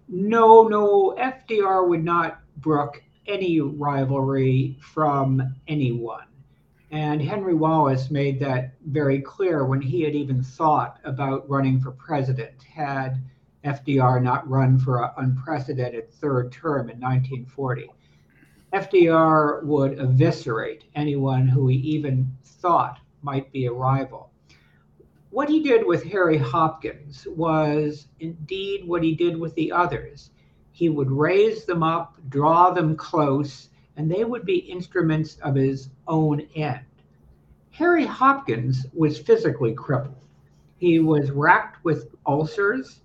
No, 0.09 0.67
no. 0.67 1.15
FDR 1.17 1.89
would 1.89 2.05
not 2.05 2.41
brook 2.57 3.03
any 3.27 3.61
rivalry 3.61 4.79
from 4.81 5.55
anyone. 5.69 6.27
And 6.91 7.23
Henry 7.23 7.55
Wallace 7.55 8.11
made 8.11 8.41
that 8.41 8.75
very 8.87 9.21
clear 9.21 9.65
when 9.65 9.81
he 9.81 10.03
had 10.03 10.15
even 10.15 10.43
thought 10.43 10.99
about 11.05 11.49
running 11.49 11.81
for 11.81 11.93
president, 11.93 12.63
had 12.63 13.23
FDR 13.65 14.23
not 14.23 14.49
run 14.49 14.79
for 14.79 15.05
an 15.05 15.11
unprecedented 15.17 16.13
third 16.13 16.51
term 16.51 16.91
in 16.91 16.99
1940. 16.99 17.91
FDR 18.73 19.63
would 19.65 19.99
eviscerate 19.99 20.85
anyone 20.95 21.47
who 21.47 21.69
he 21.69 21.77
even 21.77 22.33
thought 22.43 22.99
might 23.23 23.53
be 23.53 23.67
a 23.67 23.73
rival 23.73 24.31
what 25.31 25.49
he 25.49 25.63
did 25.63 25.87
with 25.87 26.03
Harry 26.05 26.37
Hopkins 26.37 27.27
was 27.31 28.09
indeed 28.19 28.87
what 28.87 29.03
he 29.03 29.15
did 29.15 29.39
with 29.39 29.55
the 29.55 29.71
others. 29.73 30.31
He 30.81 30.89
would 30.89 31.11
raise 31.11 31.67
them 31.67 31.83
up, 31.83 32.17
draw 32.31 32.71
them 32.71 32.97
close, 32.97 33.69
and 33.99 34.11
they 34.11 34.25
would 34.25 34.47
be 34.47 34.57
instruments 34.61 35.37
of 35.43 35.55
his 35.55 35.91
own 36.09 36.41
end. 36.55 36.87
Harry 37.73 38.07
Hopkins 38.07 38.87
was 38.95 39.19
physically 39.19 39.75
crippled. 39.75 40.25
He 40.79 40.99
was 40.99 41.33
racked 41.33 41.85
with 41.85 42.15
ulcers, 42.27 43.03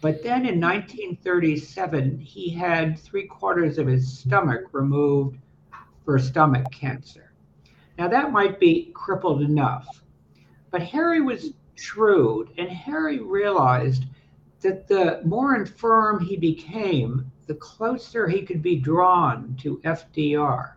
but 0.00 0.22
then 0.22 0.46
in 0.46 0.58
1937, 0.58 2.20
he 2.20 2.48
had 2.48 2.98
three 2.98 3.26
quarters 3.26 3.76
of 3.76 3.86
his 3.86 4.20
stomach 4.20 4.72
removed 4.72 5.36
for 6.06 6.18
stomach 6.18 6.70
cancer. 6.72 7.34
Now, 7.98 8.08
that 8.08 8.32
might 8.32 8.58
be 8.58 8.90
crippled 8.94 9.42
enough 9.42 10.02
but 10.70 10.82
Harry 10.82 11.20
was 11.20 11.52
shrewd, 11.76 12.50
and 12.58 12.68
Harry 12.68 13.20
realized 13.20 14.06
that 14.64 14.88
the 14.88 15.20
more 15.24 15.54
infirm 15.54 16.18
he 16.18 16.36
became, 16.36 17.30
the 17.46 17.54
closer 17.54 18.26
he 18.26 18.42
could 18.42 18.62
be 18.62 18.76
drawn 18.76 19.54
to 19.60 19.78
FDR. 19.84 20.72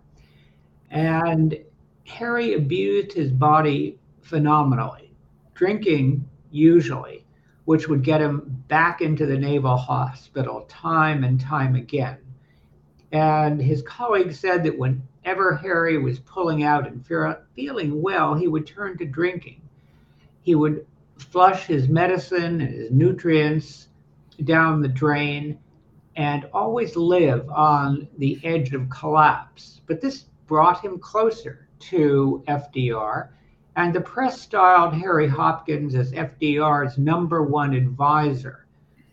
And 0.92 1.58
Harry 2.06 2.54
abused 2.54 3.14
his 3.14 3.32
body 3.32 3.98
phenomenally, 4.22 5.14
drinking 5.56 6.28
usually, 6.52 7.26
which 7.64 7.88
would 7.88 8.04
get 8.04 8.22
him 8.22 8.64
back 8.68 9.02
into 9.02 9.26
the 9.26 9.38
Naval 9.38 9.78
Hospital 9.78 10.66
time 10.68 11.24
and 11.24 11.40
time 11.40 11.76
again. 11.76 12.18
And 13.14 13.62
his 13.62 13.82
colleagues 13.84 14.38
said 14.38 14.66
that 14.66 14.78
whenever 14.78 15.56
Harry 15.56 15.98
was 15.98 16.20
pulling 16.20 16.64
out 16.64 16.86
and 16.86 17.06
feeling 17.56 18.02
well, 18.02 18.36
he 18.36 18.50
would 18.50 18.68
turn 18.68 18.98
to 18.98 19.06
drinking 19.06 19.62
he 20.48 20.56
would 20.56 20.87
flush 21.18 21.66
his 21.66 21.90
medicine 21.90 22.62
and 22.62 22.74
his 22.74 22.92
nutrients 22.92 23.90
down 24.44 24.82
the 24.82 24.88
drain 24.88 25.58
and 26.16 26.46
always 26.54 26.96
live 26.96 27.48
on 27.50 28.08
the 28.18 28.40
edge 28.44 28.74
of 28.74 28.90
collapse. 28.90 29.82
But 29.86 30.02
this 30.02 30.26
brought 30.48 30.84
him 30.84 30.98
closer 31.00 31.68
to 31.80 32.44
FDR, 32.48 33.30
and 33.76 33.94
the 33.94 34.02
press 34.02 34.42
styled 34.42 34.94
Harry 34.96 35.28
Hopkins 35.28 35.94
as 35.94 36.12
FDR's 36.12 36.98
number 36.98 37.44
one 37.44 37.74
advisor 37.74 38.66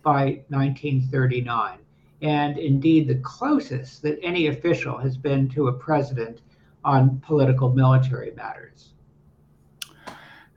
by 0.02 0.42
1939. 0.48 1.78
and 2.22 2.56
indeed 2.56 3.06
the 3.06 3.16
closest 3.16 4.00
that 4.00 4.18
any 4.22 4.46
official 4.46 4.96
has 4.96 5.16
been 5.16 5.46
to 5.50 5.68
a 5.68 5.72
president 5.72 6.40
on 6.84 7.20
political 7.20 7.70
military 7.72 8.30
matters. 8.32 8.93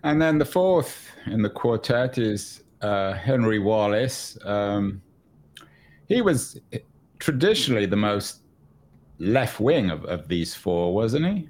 And 0.03 0.21
then 0.21 0.37
the 0.37 0.45
fourth 0.45 1.11
in 1.25 1.41
the 1.41 1.49
quartet 1.49 2.17
is 2.17 2.63
uh, 2.81 3.13
Henry 3.13 3.59
Wallace. 3.59 4.37
Um, 4.45 5.01
he 6.07 6.21
was 6.21 6.59
traditionally 7.19 7.85
the 7.85 7.95
most 7.95 8.41
left 9.19 9.59
wing 9.59 9.89
of, 9.89 10.05
of 10.05 10.27
these 10.27 10.53
four, 10.53 10.93
wasn't 10.93 11.25
he? 11.25 11.49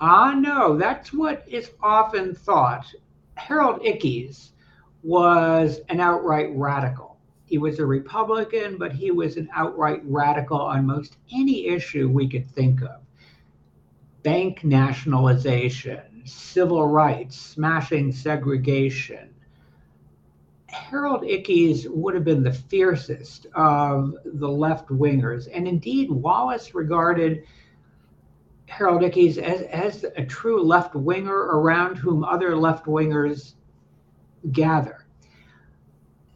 Ah, 0.00 0.32
no, 0.32 0.78
that's 0.78 1.12
what 1.12 1.44
is 1.46 1.70
often 1.82 2.34
thought. 2.34 2.86
Harold 3.34 3.82
Ickes 3.82 4.50
was 5.02 5.80
an 5.88 6.00
outright 6.00 6.50
radical. 6.54 7.18
He 7.44 7.58
was 7.58 7.80
a 7.80 7.86
Republican, 7.86 8.78
but 8.78 8.92
he 8.92 9.10
was 9.10 9.36
an 9.36 9.48
outright 9.52 10.02
radical 10.04 10.60
on 10.60 10.86
most 10.86 11.16
any 11.32 11.66
issue 11.66 12.08
we 12.08 12.28
could 12.28 12.48
think 12.48 12.80
of 12.82 13.00
bank 14.22 14.64
nationalization, 14.64 16.00
civil 16.24 16.86
rights, 16.86 17.36
smashing 17.36 18.12
segregation. 18.12 19.34
Harold 20.68 21.22
Ickes 21.22 21.88
would 21.88 22.14
have 22.14 22.24
been 22.24 22.42
the 22.42 22.52
fiercest 22.52 23.46
of 23.54 24.14
the 24.24 24.48
left 24.48 24.88
wingers. 24.88 25.48
And 25.52 25.66
indeed, 25.66 26.10
Wallace 26.10 26.74
regarded 26.74 27.44
Harold 28.66 29.02
Ickes 29.02 29.36
as, 29.36 29.62
as 29.62 30.04
a 30.16 30.24
true 30.24 30.62
left 30.62 30.94
winger 30.94 31.34
around 31.34 31.96
whom 31.96 32.22
other 32.24 32.56
left 32.56 32.86
wingers 32.86 33.54
gather. 34.52 35.04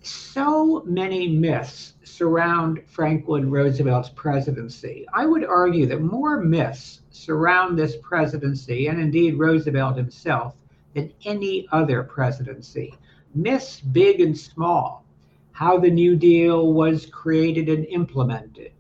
So 0.03 0.83
many 0.85 1.29
myths 1.29 1.95
surround 2.03 2.83
Franklin 2.87 3.51
Roosevelt's 3.51 4.11
presidency. 4.11 5.07
I 5.15 5.27
would 5.27 5.45
argue 5.45 5.87
that 5.87 6.03
more 6.03 6.41
myths 6.41 7.01
surround 7.15 7.79
this 7.79 7.97
presidency, 8.03 8.89
and 8.89 9.01
indeed 9.01 9.39
Roosevelt 9.39 9.97
himself, 9.97 10.55
than 10.95 11.13
any 11.25 11.67
other 11.73 12.03
presidency. 12.03 12.95
Miss 13.35 13.81
big 13.81 14.21
and 14.21 14.37
small. 14.37 15.05
How 15.53 15.79
the 15.79 15.91
New 15.91 16.17
Deal 16.17 16.73
was 16.73 17.07
created 17.07 17.69
and 17.69 17.87
implemented, 17.87 18.73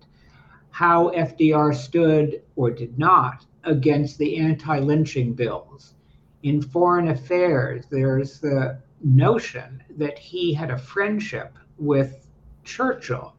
how 0.70 1.10
FDR 1.10 1.74
stood 1.74 2.42
or 2.56 2.70
did 2.70 2.98
not 2.98 3.46
against 3.62 4.18
the 4.18 4.36
anti 4.36 4.78
lynching 4.80 5.32
bills. 5.34 5.94
In 6.42 6.60
foreign 6.60 7.08
affairs, 7.08 7.84
there's 7.90 8.40
the 8.40 8.78
notion 9.02 9.82
that 9.96 10.18
he 10.18 10.52
had 10.52 10.70
a 10.70 10.78
friendship 10.78 11.56
with 11.78 12.26
Churchill, 12.64 13.34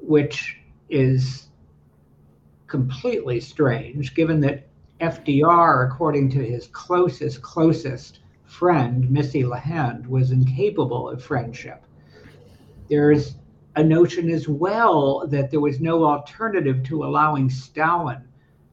which 0.00 0.58
is 0.90 1.48
completely 2.74 3.38
strange 3.38 4.16
given 4.16 4.40
that 4.40 4.66
FDR, 5.00 5.86
according 5.86 6.28
to 6.30 6.42
his 6.44 6.66
closest, 6.66 7.40
closest 7.40 8.18
friend, 8.46 9.08
Missy 9.08 9.44
LeHand, 9.44 10.08
was 10.08 10.32
incapable 10.32 11.08
of 11.08 11.22
friendship. 11.22 11.84
There's 12.90 13.36
a 13.76 13.84
notion 13.84 14.28
as 14.28 14.48
well 14.48 15.24
that 15.28 15.52
there 15.52 15.60
was 15.60 15.80
no 15.80 16.04
alternative 16.04 16.82
to 16.86 17.04
allowing 17.04 17.48
Stalin 17.48 18.24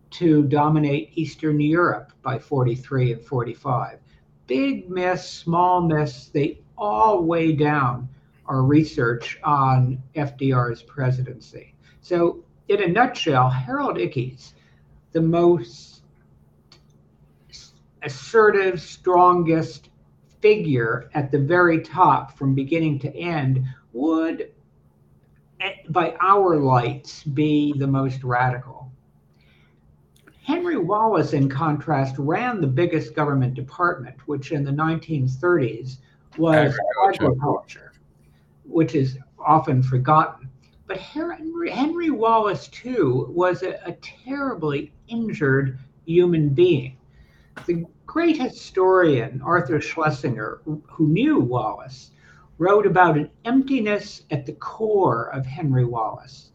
to 0.10 0.46
dominate 0.46 1.12
Eastern 1.13 1.62
Europe 1.62 2.12
by 2.24 2.39
43 2.39 3.13
and 3.13 3.24
45. 3.24 4.00
Big 4.48 4.89
myths, 4.89 5.29
small 5.29 5.79
myths, 5.79 6.29
they 6.29 6.60
all 6.75 7.22
weigh 7.24 7.51
down 7.53 8.10
our 8.48 8.63
research 8.63 9.39
on 9.43 10.01
FDR's 10.15 10.81
presidency. 10.81 11.75
So, 12.01 12.43
in 12.67 12.83
a 12.83 12.87
nutshell, 12.87 13.49
Harold 13.49 13.97
Ickes, 13.97 14.53
the 15.11 15.21
most 15.21 16.03
assertive, 18.03 18.81
strongest 18.81 19.89
figure 20.39 21.09
at 21.13 21.31
the 21.31 21.37
very 21.37 21.81
top 21.81 22.37
from 22.37 22.55
beginning 22.55 22.97
to 23.00 23.15
end, 23.15 23.63
would, 23.93 24.51
eh, 25.59 25.74
by 25.89 26.15
our 26.21 26.57
lights, 26.57 27.24
be 27.24 27.74
the 27.77 27.87
most 27.87 28.24
radical. 28.24 28.91
Henry 30.43 30.77
Wallace, 30.77 31.33
in 31.33 31.47
contrast, 31.47 32.15
ran 32.17 32.59
the 32.59 32.67
biggest 32.67 33.13
government 33.13 33.53
department, 33.53 34.15
which 34.25 34.51
in 34.51 34.63
the 34.63 34.71
1930s 34.71 35.97
was 36.37 36.55
agriculture, 36.55 37.25
agriculture 37.25 37.91
which 38.65 38.95
is 38.95 39.17
often 39.37 39.83
forgotten. 39.83 40.40
But 40.91 40.99
Henry, 40.99 41.71
Henry 41.71 42.09
Wallace, 42.09 42.67
too, 42.67 43.27
was 43.29 43.63
a, 43.63 43.79
a 43.85 43.93
terribly 44.01 44.91
injured 45.07 45.79
human 46.05 46.49
being. 46.49 46.97
The 47.65 47.85
great 48.05 48.35
historian 48.35 49.41
Arthur 49.41 49.79
Schlesinger, 49.79 50.59
who 50.65 51.07
knew 51.07 51.39
Wallace, 51.39 52.11
wrote 52.57 52.85
about 52.85 53.15
an 53.15 53.29
emptiness 53.45 54.25
at 54.31 54.45
the 54.45 54.51
core 54.51 55.27
of 55.33 55.45
Henry 55.45 55.85
Wallace. 55.85 56.51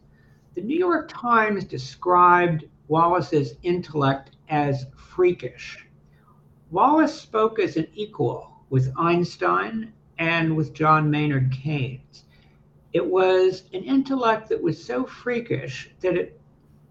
The 0.53 0.61
New 0.61 0.77
York 0.77 1.09
Times 1.11 1.63
described 1.63 2.65
Wallace's 2.89 3.55
intellect 3.63 4.37
as 4.49 4.85
freakish. 4.95 5.87
Wallace 6.69 7.19
spoke 7.19 7.57
as 7.57 7.75
an 7.75 7.87
equal 7.95 8.51
with 8.69 8.93
Einstein 8.99 9.93
and 10.19 10.55
with 10.55 10.75
John 10.75 11.09
Maynard 11.09 11.51
Keynes. 11.51 12.25
It 12.93 13.05
was 13.05 13.63
an 13.73 13.83
intellect 13.83 14.49
that 14.49 14.61
was 14.61 14.83
so 14.83 15.05
freakish 15.05 15.91
that 16.01 16.15
it 16.15 16.39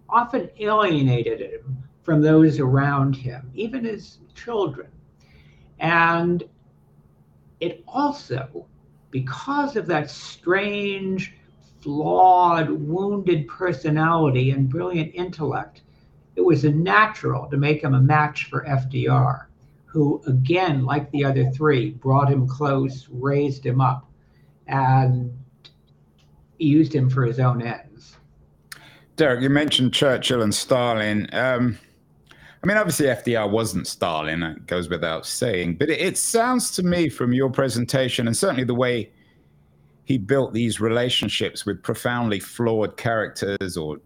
often 0.09 0.51
alienated 0.59 1.41
him 1.41 1.77
from 2.03 2.23
those 2.23 2.61
around 2.61 3.17
him, 3.17 3.51
even 3.55 3.85
his 3.85 4.19
children. 4.35 4.89
And 5.79 6.45
it 7.61 7.83
also, 7.89 8.67
because 9.11 9.77
of 9.77 9.87
that 9.87 10.11
strange, 10.11 11.35
flawed, 11.81 12.71
wounded 12.71 13.49
personality 13.49 14.51
and 14.51 14.69
brilliant 14.69 15.15
intellect, 15.15 15.83
it 16.37 16.43
was 16.43 16.65
a 16.65 16.71
natural 16.71 17.49
to 17.51 17.57
make 17.57 17.83
him 17.83 17.95
a 17.95 18.01
match 18.01 18.45
for 18.51 18.65
FDR, 18.65 19.47
who, 19.87 20.23
again, 20.27 20.85
like 20.85 21.11
the 21.11 21.25
other 21.25 21.51
three, 21.51 21.91
brought 21.91 22.31
him 22.31 22.47
close, 22.47 23.09
raised 23.11 23.65
him 23.65 23.81
up, 23.81 24.09
and 24.67 25.33
used 26.59 26.95
him 26.95 27.11
for 27.11 27.25
his 27.25 27.39
own 27.39 27.63
ends. 27.63 28.17
Derek, 29.17 29.43
you 29.43 29.51
mentioned 29.51 29.95
Churchill 29.95 30.43
and 30.43 30.55
Stalin. 30.55 31.29
Um, 31.33 31.79
I 32.63 32.67
mean, 32.67 32.77
obviously, 32.77 33.07
FDR 33.07 33.51
wasn't 33.51 33.87
Stalin, 33.87 34.41
that 34.41 34.67
goes 34.67 34.89
without 34.89 35.25
saying, 35.25 35.77
but 35.77 35.89
it, 35.89 36.01
it 36.01 36.19
sounds 36.19 36.71
to 36.73 36.83
me 36.83 37.09
from 37.09 37.33
your 37.33 37.51
presentation 37.51 38.27
and 38.27 38.37
certainly 38.37 38.65
the 38.65 38.75
way 38.75 39.11
he 40.05 40.19
built 40.19 40.53
these 40.53 40.81
relationships 40.81 41.67
with 41.67 41.83
profoundly 41.83 42.41
flawed 42.41 42.97
characters 42.97 43.77
or 43.77 43.99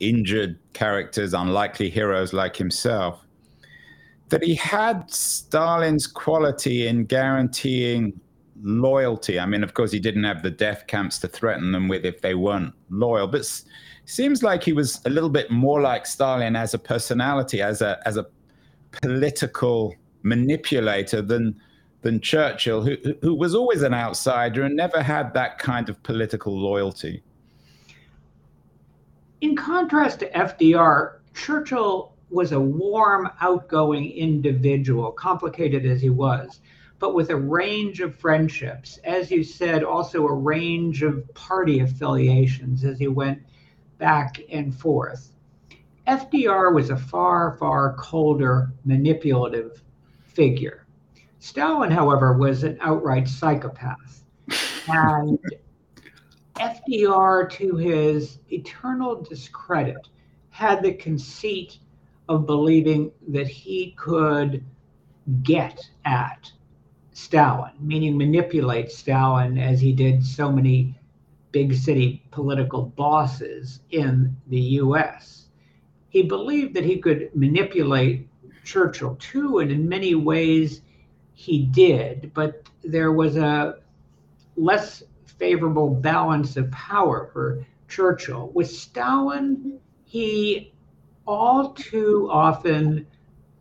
injured 0.00 0.58
characters, 0.72 1.34
unlikely 1.34 1.90
heroes 1.90 2.32
like 2.32 2.56
himself, 2.56 3.24
that 4.28 4.42
he 4.42 4.54
had 4.54 5.10
Stalin's 5.10 6.06
quality 6.06 6.86
in 6.86 7.04
guaranteeing 7.04 8.18
loyalty. 8.62 9.38
I 9.38 9.46
mean, 9.46 9.62
of 9.62 9.74
course, 9.74 9.92
he 9.92 9.98
didn't 9.98 10.24
have 10.24 10.42
the 10.42 10.50
death 10.50 10.86
camps 10.86 11.18
to 11.20 11.28
threaten 11.28 11.72
them 11.72 11.88
with 11.88 12.04
if 12.04 12.20
they 12.20 12.34
weren't 12.34 12.74
loyal, 12.90 13.26
but 13.26 13.46
seems 14.04 14.42
like 14.42 14.62
he 14.64 14.72
was 14.72 15.00
a 15.04 15.10
little 15.10 15.30
bit 15.30 15.50
more 15.50 15.80
like 15.80 16.06
Stalin 16.06 16.56
as 16.56 16.74
a 16.74 16.78
personality, 16.78 17.60
as 17.60 17.82
a 17.82 18.00
as 18.06 18.16
a 18.16 18.26
political 19.02 19.94
manipulator 20.22 21.22
than 21.22 21.60
than 22.02 22.20
Churchill, 22.20 22.82
who 22.82 22.96
who 23.22 23.34
was 23.34 23.54
always 23.54 23.82
an 23.82 23.94
outsider 23.94 24.62
and 24.62 24.76
never 24.76 25.02
had 25.02 25.34
that 25.34 25.58
kind 25.58 25.88
of 25.88 26.02
political 26.02 26.58
loyalty. 26.58 27.22
In 29.40 29.54
contrast 29.54 30.20
to 30.20 30.30
FDR, 30.30 31.18
Churchill 31.34 32.12
was 32.30 32.52
a 32.52 32.60
warm, 32.60 33.30
outgoing 33.40 34.10
individual, 34.10 35.12
complicated 35.12 35.86
as 35.86 36.02
he 36.02 36.10
was, 36.10 36.60
but 36.98 37.14
with 37.14 37.30
a 37.30 37.36
range 37.36 38.00
of 38.00 38.16
friendships. 38.16 38.98
As 39.04 39.30
you 39.30 39.44
said, 39.44 39.84
also 39.84 40.26
a 40.26 40.34
range 40.34 41.02
of 41.02 41.32
party 41.34 41.80
affiliations 41.80 42.84
as 42.84 42.98
he 42.98 43.08
went 43.08 43.42
back 43.98 44.40
and 44.50 44.74
forth. 44.74 45.32
FDR 46.06 46.74
was 46.74 46.90
a 46.90 46.96
far, 46.96 47.56
far 47.58 47.94
colder, 47.94 48.72
manipulative 48.84 49.82
figure. 50.22 50.86
Stalin, 51.38 51.90
however, 51.90 52.32
was 52.36 52.64
an 52.64 52.78
outright 52.80 53.28
psychopath. 53.28 54.24
And 54.90 55.38
FDR, 56.54 57.50
to 57.50 57.76
his 57.76 58.38
eternal 58.50 59.22
discredit, 59.22 60.08
had 60.48 60.82
the 60.82 60.94
conceit 60.94 61.78
of 62.28 62.46
believing 62.46 63.12
that 63.28 63.46
he 63.46 63.94
could 63.98 64.64
get 65.42 65.78
at 66.06 66.50
Stalin, 67.18 67.72
meaning 67.80 68.16
manipulate 68.16 68.92
Stalin 68.92 69.58
as 69.58 69.80
he 69.80 69.92
did 69.92 70.24
so 70.24 70.52
many 70.52 70.96
big 71.50 71.74
city 71.74 72.22
political 72.30 72.84
bosses 72.96 73.80
in 73.90 74.36
the 74.46 74.60
US. 74.82 75.48
He 76.10 76.22
believed 76.22 76.74
that 76.74 76.84
he 76.84 77.00
could 77.00 77.30
manipulate 77.34 78.28
Churchill 78.64 79.16
too, 79.16 79.58
and 79.58 79.72
in 79.72 79.88
many 79.88 80.14
ways 80.14 80.82
he 81.34 81.64
did, 81.66 82.30
but 82.34 82.68
there 82.84 83.10
was 83.10 83.36
a 83.36 83.80
less 84.56 85.02
favorable 85.26 85.90
balance 85.90 86.56
of 86.56 86.70
power 86.70 87.30
for 87.32 87.66
Churchill. 87.88 88.52
With 88.54 88.70
Stalin, 88.70 89.80
he 90.04 90.72
all 91.26 91.72
too 91.72 92.28
often 92.30 93.08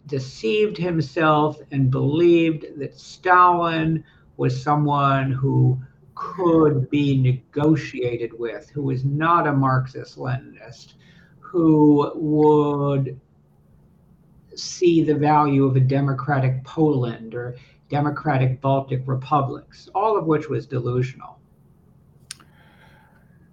deceived 0.07 0.77
himself 0.77 1.59
and 1.71 1.91
believed 1.91 2.65
that 2.77 2.97
Stalin 2.99 4.03
was 4.37 4.61
someone 4.61 5.31
who 5.31 5.77
could 6.15 6.89
be 6.89 7.17
negotiated 7.17 8.31
with, 8.37 8.69
who 8.69 8.81
was 8.81 9.05
not 9.05 9.47
a 9.47 9.53
Marxist 9.53 10.17
Leninist, 10.17 10.93
who 11.39 12.11
would 12.15 13.19
see 14.55 15.03
the 15.03 15.13
value 15.13 15.65
of 15.65 15.75
a 15.75 15.79
democratic 15.79 16.63
Poland 16.63 17.35
or 17.35 17.55
democratic 17.89 18.59
Baltic 18.59 19.03
republics, 19.05 19.87
all 19.93 20.17
of 20.17 20.25
which 20.25 20.49
was 20.49 20.65
delusional. 20.65 21.39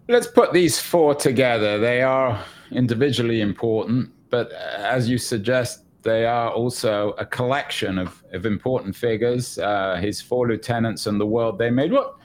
Let's 0.08 0.26
put 0.26 0.52
these 0.52 0.78
four 0.78 1.14
together. 1.14 1.78
They 1.78 2.02
are 2.02 2.42
individually 2.70 3.40
important, 3.40 4.10
but 4.30 4.52
as 4.52 5.08
you 5.08 5.18
suggest, 5.18 5.83
they 6.04 6.26
are 6.26 6.50
also 6.50 7.14
a 7.18 7.24
collection 7.24 7.98
of, 7.98 8.22
of 8.32 8.44
important 8.44 8.94
figures, 8.94 9.58
uh, 9.58 9.96
his 10.00 10.20
four 10.20 10.46
lieutenants 10.46 11.06
and 11.06 11.18
the 11.18 11.26
world 11.26 11.58
they 11.58 11.70
made. 11.70 11.92
What 11.92 12.16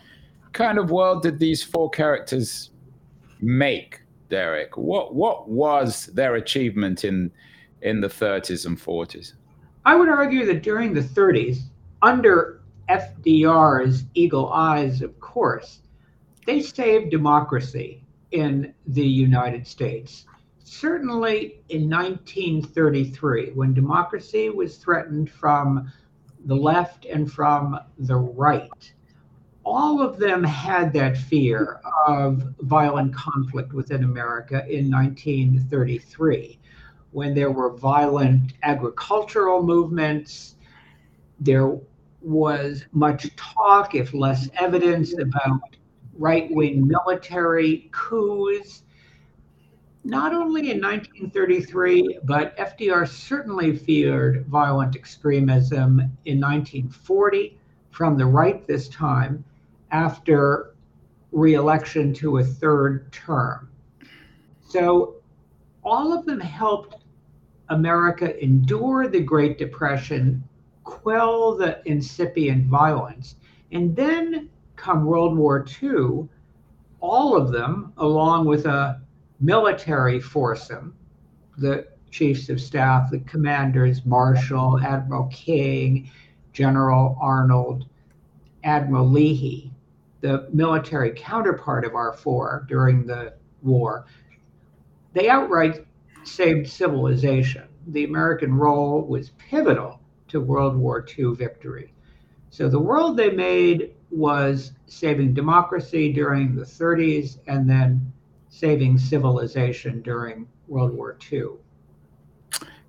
kind 0.52 0.78
of 0.78 0.92
world 0.92 1.24
did 1.24 1.40
these 1.40 1.64
four 1.64 1.90
characters 1.90 2.72
make, 3.40 4.02
Derek? 4.30 4.78
What 4.78 5.16
what 5.16 5.50
was 5.50 6.08
their 6.08 6.36
achievement 6.36 7.06
in 7.06 7.32
in 7.82 8.02
the 8.02 8.10
30s 8.10 8.66
and 8.66 8.78
40s? 8.78 9.34
I 9.86 9.96
would 9.96 10.10
argue 10.10 10.46
that 10.46 10.62
during 10.62 10.94
the 10.94 11.02
30s, 11.02 11.60
under 12.02 12.62
FDR's 12.90 14.04
eagle 14.14 14.52
eyes, 14.52 15.02
of 15.02 15.18
course, 15.22 15.80
they 16.46 16.62
saved 16.62 17.12
democracy 17.12 18.04
in 18.32 18.74
the 18.88 19.08
United 19.08 19.66
States. 19.66 20.26
Certainly 20.72 21.64
in 21.70 21.90
1933, 21.90 23.54
when 23.56 23.74
democracy 23.74 24.52
was 24.52 24.78
threatened 24.78 25.32
from 25.32 25.92
the 26.46 26.56
left 26.56 27.06
and 27.06 27.30
from 27.30 27.80
the 27.98 28.16
right, 28.16 28.94
all 29.66 30.00
of 30.00 30.20
them 30.20 30.44
had 30.44 30.94
that 30.94 31.18
fear 31.18 31.82
of 32.06 32.54
violent 32.60 33.16
conflict 33.16 33.74
within 33.74 34.04
America 34.04 34.64
in 34.70 34.92
1933 34.92 36.60
when 37.12 37.34
there 37.34 37.52
were 37.52 37.76
violent 37.76 38.54
agricultural 38.62 39.64
movements. 39.64 40.56
There 41.40 41.80
was 42.22 42.86
much 42.92 43.36
talk, 43.36 43.96
if 43.96 44.14
less 44.14 44.48
evidence, 44.54 45.18
about 45.18 45.78
right 46.14 46.48
wing 46.52 46.88
military 46.88 47.90
coups. 47.92 48.84
Not 50.06 50.34
only 50.34 50.72
in 50.72 50.82
1933, 50.82 52.20
but 52.24 52.56
FDR 52.58 53.08
certainly 53.08 53.76
feared 53.76 54.46
violent 54.48 54.96
extremism 54.96 56.00
in 56.26 56.40
1940 56.40 57.58
from 57.92 58.18
the 58.18 58.26
right 58.26 58.66
this 58.66 58.88
time 58.88 59.44
after 59.92 60.76
reelection 61.32 62.14
to 62.14 62.38
a 62.38 62.44
third 62.44 63.12
term. 63.12 63.70
So 64.62 65.16
all 65.84 66.18
of 66.18 66.26
them 66.26 66.40
helped 66.40 67.04
America 67.68 68.42
endure 68.42 69.08
the 69.08 69.20
Great 69.20 69.58
Depression, 69.58 70.44
quell 70.84 71.56
the 71.56 71.82
incipient 71.86 72.68
violence, 72.68 73.36
and 73.72 73.96
then 73.96 74.50
come 74.76 75.06
World 75.06 75.38
War 75.38 75.66
II, 75.84 76.30
all 77.02 77.36
of 77.36 77.52
them, 77.52 77.94
along 77.98 78.46
with 78.46 78.66
a 78.66 79.02
military 79.40 80.20
foursome, 80.20 80.94
the 81.58 81.88
chiefs 82.12 82.50
of 82.50 82.60
staff, 82.60 83.12
the 83.12 83.20
commanders, 83.20 84.06
Marshall, 84.06 84.80
Admiral 84.80 85.28
King, 85.28 86.10
General 86.54 87.18
Arnold, 87.22 87.86
Admiral 88.64 89.10
Leahy, 89.10 89.72
the 90.22 90.48
military 90.52 91.12
counterpart 91.16 91.86
of 91.86 91.96
our 91.96 92.14
four 92.14 92.66
during 92.68 93.06
the 93.06 93.34
war, 93.62 94.06
they 95.14 95.30
outright 95.30 95.86
saved 96.24 96.68
civilization. 96.68 97.64
The 97.88 98.04
American 98.04 98.54
role 98.54 99.02
was 99.02 99.32
pivotal 99.38 100.02
to 100.28 100.42
World 100.42 100.76
War 100.76 101.06
II 101.18 101.36
victory. 101.36 101.94
So 102.50 102.68
the 102.68 102.80
world 102.80 103.16
they 103.16 103.32
made 103.32 103.96
was 104.12 104.74
saving 104.88 105.34
democracy 105.34 106.12
during 106.12 106.56
the 106.56 106.64
30s 106.64 107.38
and 107.48 107.70
then 107.70 108.12
saving 108.50 108.98
civilization 108.98 110.02
during 110.02 110.48
World 110.68 110.94
War 110.94 111.18
II. 111.32 111.52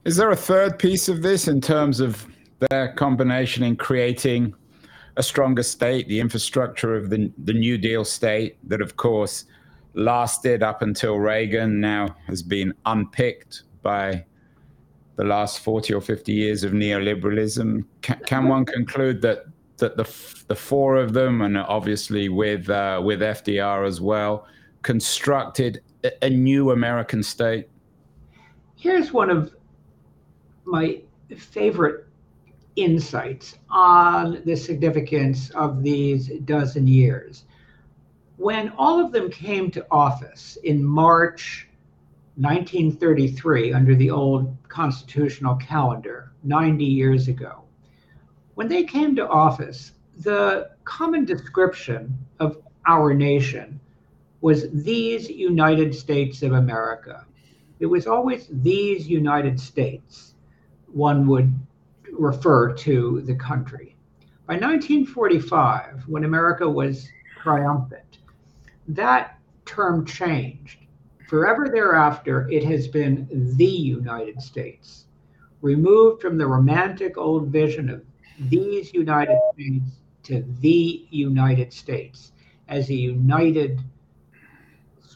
Is 0.04 0.16
there 0.16 0.30
a 0.30 0.36
third 0.36 0.78
piece 0.78 1.08
of 1.08 1.22
this 1.22 1.46
in 1.46 1.60
terms 1.60 2.00
of 2.00 2.26
their 2.70 2.92
combination 2.94 3.62
in 3.62 3.76
creating 3.76 4.54
a 5.16 5.22
stronger 5.22 5.62
state, 5.62 6.08
the 6.08 6.20
infrastructure 6.20 6.96
of 6.96 7.10
the, 7.10 7.30
the 7.44 7.52
New 7.52 7.76
Deal 7.76 8.04
state 8.04 8.56
that, 8.68 8.80
of 8.80 8.96
course, 8.96 9.44
lasted 9.94 10.62
up 10.62 10.82
until 10.82 11.18
Reagan, 11.18 11.80
now 11.80 12.14
has 12.26 12.42
been 12.42 12.72
unpicked 12.86 13.64
by 13.82 14.24
the 15.16 15.24
last 15.24 15.60
40 15.60 15.92
or 15.94 16.00
50 16.00 16.32
years 16.32 16.64
of 16.64 16.72
neoliberalism. 16.72 17.84
Can, 18.00 18.20
can 18.24 18.48
one 18.48 18.64
conclude 18.64 19.20
that 19.22 19.44
that 19.76 19.96
the 19.96 20.04
the 20.48 20.54
four 20.54 20.96
of 20.96 21.14
them, 21.14 21.40
and 21.40 21.56
obviously 21.56 22.28
with 22.28 22.68
uh, 22.68 23.00
with 23.02 23.20
FDR 23.20 23.86
as 23.86 24.00
well, 24.00 24.46
constructed 24.82 25.82
a, 26.22 26.30
new 26.30 26.70
American 26.70 27.22
state? 27.22 27.68
Here's 28.76 29.12
one 29.12 29.30
of 29.30 29.54
my 30.64 31.02
favorite 31.36 32.06
insights 32.76 33.58
on 33.68 34.42
the 34.44 34.56
significance 34.56 35.50
of 35.50 35.82
these 35.82 36.28
dozen 36.44 36.86
years 36.86 37.44
when 38.36 38.70
all 38.78 39.04
of 39.04 39.12
them 39.12 39.30
came 39.30 39.70
to 39.70 39.86
office 39.90 40.56
in 40.64 40.82
March 40.82 41.68
1933 42.36 43.72
under 43.74 43.94
the 43.94 44.10
old 44.10 44.56
constitutional 44.68 45.56
calendar, 45.56 46.32
90 46.44 46.84
years 46.84 47.28
ago, 47.28 47.62
when 48.54 48.68
they 48.68 48.84
came 48.84 49.14
to 49.16 49.28
office, 49.28 49.92
the 50.18 50.70
common 50.84 51.24
description 51.26 52.16
of 52.38 52.62
our 52.86 53.12
nation 53.12 53.79
was 54.40 54.70
these 54.72 55.28
United 55.28 55.94
States 55.94 56.42
of 56.42 56.52
America. 56.52 57.26
It 57.78 57.86
was 57.86 58.06
always 58.06 58.48
these 58.50 59.08
United 59.08 59.58
States, 59.60 60.34
one 60.86 61.26
would 61.26 61.52
refer 62.12 62.72
to 62.72 63.22
the 63.22 63.34
country. 63.34 63.96
By 64.46 64.54
1945, 64.54 66.04
when 66.08 66.24
America 66.24 66.68
was 66.68 67.08
triumphant, 67.42 68.18
that 68.88 69.38
term 69.64 70.04
changed. 70.04 70.78
Forever 71.28 71.68
thereafter, 71.68 72.48
it 72.50 72.64
has 72.64 72.88
been 72.88 73.28
the 73.56 73.64
United 73.64 74.42
States, 74.42 75.06
removed 75.62 76.20
from 76.20 76.36
the 76.36 76.46
romantic 76.46 77.16
old 77.16 77.48
vision 77.48 77.88
of 77.88 78.02
these 78.48 78.92
United 78.92 79.38
States 79.54 79.84
to 80.24 80.44
the 80.60 81.06
United 81.10 81.72
States 81.72 82.32
as 82.68 82.90
a 82.90 82.94
united, 82.94 83.80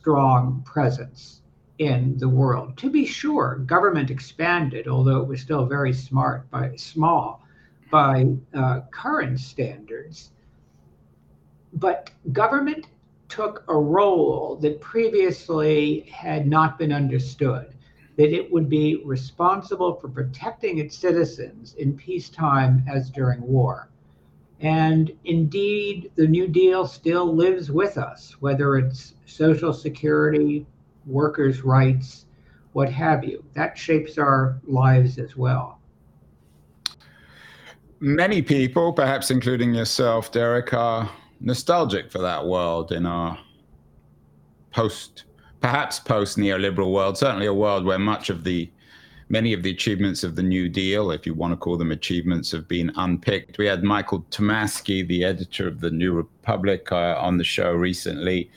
strong 0.04 0.62
presence 0.66 1.40
in 1.78 2.14
the 2.18 2.28
world. 2.28 2.76
To 2.76 2.90
be 2.90 3.06
sure, 3.06 3.62
government 3.64 4.10
expanded, 4.10 4.86
although 4.86 5.22
it 5.22 5.26
was 5.26 5.40
still 5.40 5.64
very 5.64 5.94
smart 5.94 6.50
by 6.50 6.76
small 6.76 7.42
by 7.90 8.26
uh, 8.52 8.80
current 8.90 9.40
standards. 9.40 10.32
But 11.72 12.10
government 12.32 12.88
took 13.30 13.64
a 13.68 13.78
role 13.78 14.56
that 14.60 14.78
previously 14.82 16.00
had 16.00 16.46
not 16.46 16.78
been 16.78 16.92
understood, 16.92 17.72
that 18.16 18.30
it 18.30 18.52
would 18.52 18.68
be 18.68 19.00
responsible 19.06 19.94
for 19.94 20.10
protecting 20.10 20.80
its 20.80 20.94
citizens 20.98 21.76
in 21.78 21.96
peacetime 21.96 22.84
as 22.86 23.08
during 23.08 23.40
war. 23.40 23.88
And 24.60 25.12
indeed, 25.24 26.10
the 26.14 26.26
New 26.26 26.46
Deal 26.48 26.86
still 26.86 27.34
lives 27.34 27.70
with 27.70 27.98
us, 27.98 28.36
whether 28.40 28.76
it's 28.76 29.14
Social 29.26 29.72
Security, 29.72 30.66
workers' 31.06 31.62
rights, 31.62 32.26
what 32.72 32.90
have 32.90 33.24
you. 33.24 33.44
That 33.54 33.76
shapes 33.76 34.18
our 34.18 34.60
lives 34.64 35.18
as 35.18 35.36
well. 35.36 35.80
Many 38.00 38.42
people, 38.42 38.92
perhaps 38.92 39.30
including 39.30 39.74
yourself, 39.74 40.30
Derek, 40.32 40.74
are 40.74 41.10
nostalgic 41.40 42.10
for 42.10 42.18
that 42.18 42.46
world 42.46 42.92
in 42.92 43.06
our 43.06 43.38
post, 44.72 45.24
perhaps 45.60 46.00
post 46.00 46.36
neoliberal 46.36 46.92
world, 46.92 47.16
certainly 47.16 47.46
a 47.46 47.54
world 47.54 47.84
where 47.84 47.98
much 47.98 48.28
of 48.28 48.44
the 48.44 48.70
many 49.28 49.52
of 49.52 49.62
the 49.62 49.70
achievements 49.70 50.24
of 50.24 50.36
the 50.36 50.42
New 50.42 50.68
Deal, 50.68 51.10
if 51.10 51.26
you 51.26 51.34
want 51.34 51.52
to 51.52 51.56
call 51.56 51.76
them 51.76 51.92
achievements, 51.92 52.50
have 52.52 52.68
been 52.68 52.92
unpicked. 52.96 53.58
We 53.58 53.66
had 53.66 53.82
Michael 53.82 54.24
Tomasky, 54.30 55.06
the 55.06 55.24
editor 55.24 55.66
of 55.68 55.80
the 55.80 55.90
New 55.90 56.12
Republic, 56.12 56.90
uh, 56.92 57.16
on 57.18 57.38
the 57.38 57.44
show 57.44 57.72
recently, 57.72 58.50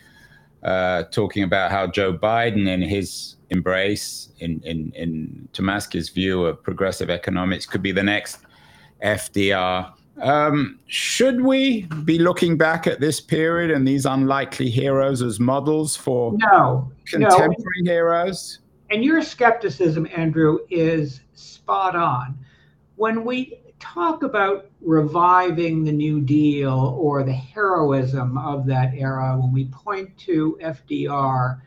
uh, 0.63 1.03
talking 1.03 1.43
about 1.43 1.71
how 1.71 1.88
Joe 1.88 2.13
Biden, 2.17 2.67
in 2.67 2.82
his 2.82 3.36
embrace, 3.49 4.30
in, 4.39 4.62
in, 4.63 4.91
in 4.95 5.47
Tomasky's 5.53 6.10
view 6.10 6.45
of 6.45 6.62
progressive 6.62 7.10
economics, 7.10 7.65
could 7.65 7.82
be 7.82 7.91
the 7.91 8.03
next 8.03 8.39
FDR. 9.03 9.93
Um, 10.21 10.80
should 10.88 11.41
we 11.41 11.84
be 12.03 12.17
looking 12.17 12.58
back 12.58 12.88
at 12.88 12.99
this 12.99 13.21
period 13.21 13.69
and 13.69 13.88
these 13.88 14.06
unlikely 14.06 14.69
heroes 14.69 15.21
as 15.21 15.39
models 15.39 15.95
for 15.95 16.34
no, 16.51 16.91
contemporary 17.06 17.82
no. 17.84 17.91
heroes? 17.91 18.60
And 18.89 19.04
your 19.04 19.21
skepticism, 19.21 20.08
Andrew, 20.15 20.60
is 20.69 21.21
spot 21.34 21.95
on. 21.95 22.38
When 22.95 23.26
we 23.26 23.60
talk 23.80 24.23
about 24.23 24.69
reviving 24.82 25.84
the 25.84 25.91
New 25.91 26.21
Deal 26.21 26.97
or 27.00 27.23
the 27.23 27.34
heroism 27.34 28.38
of 28.38 28.65
that 28.67 28.93
era, 28.95 29.38
when 29.38 29.52
we 29.52 29.65
point 29.65 30.17
to 30.19 30.58
FDR, 30.62 31.62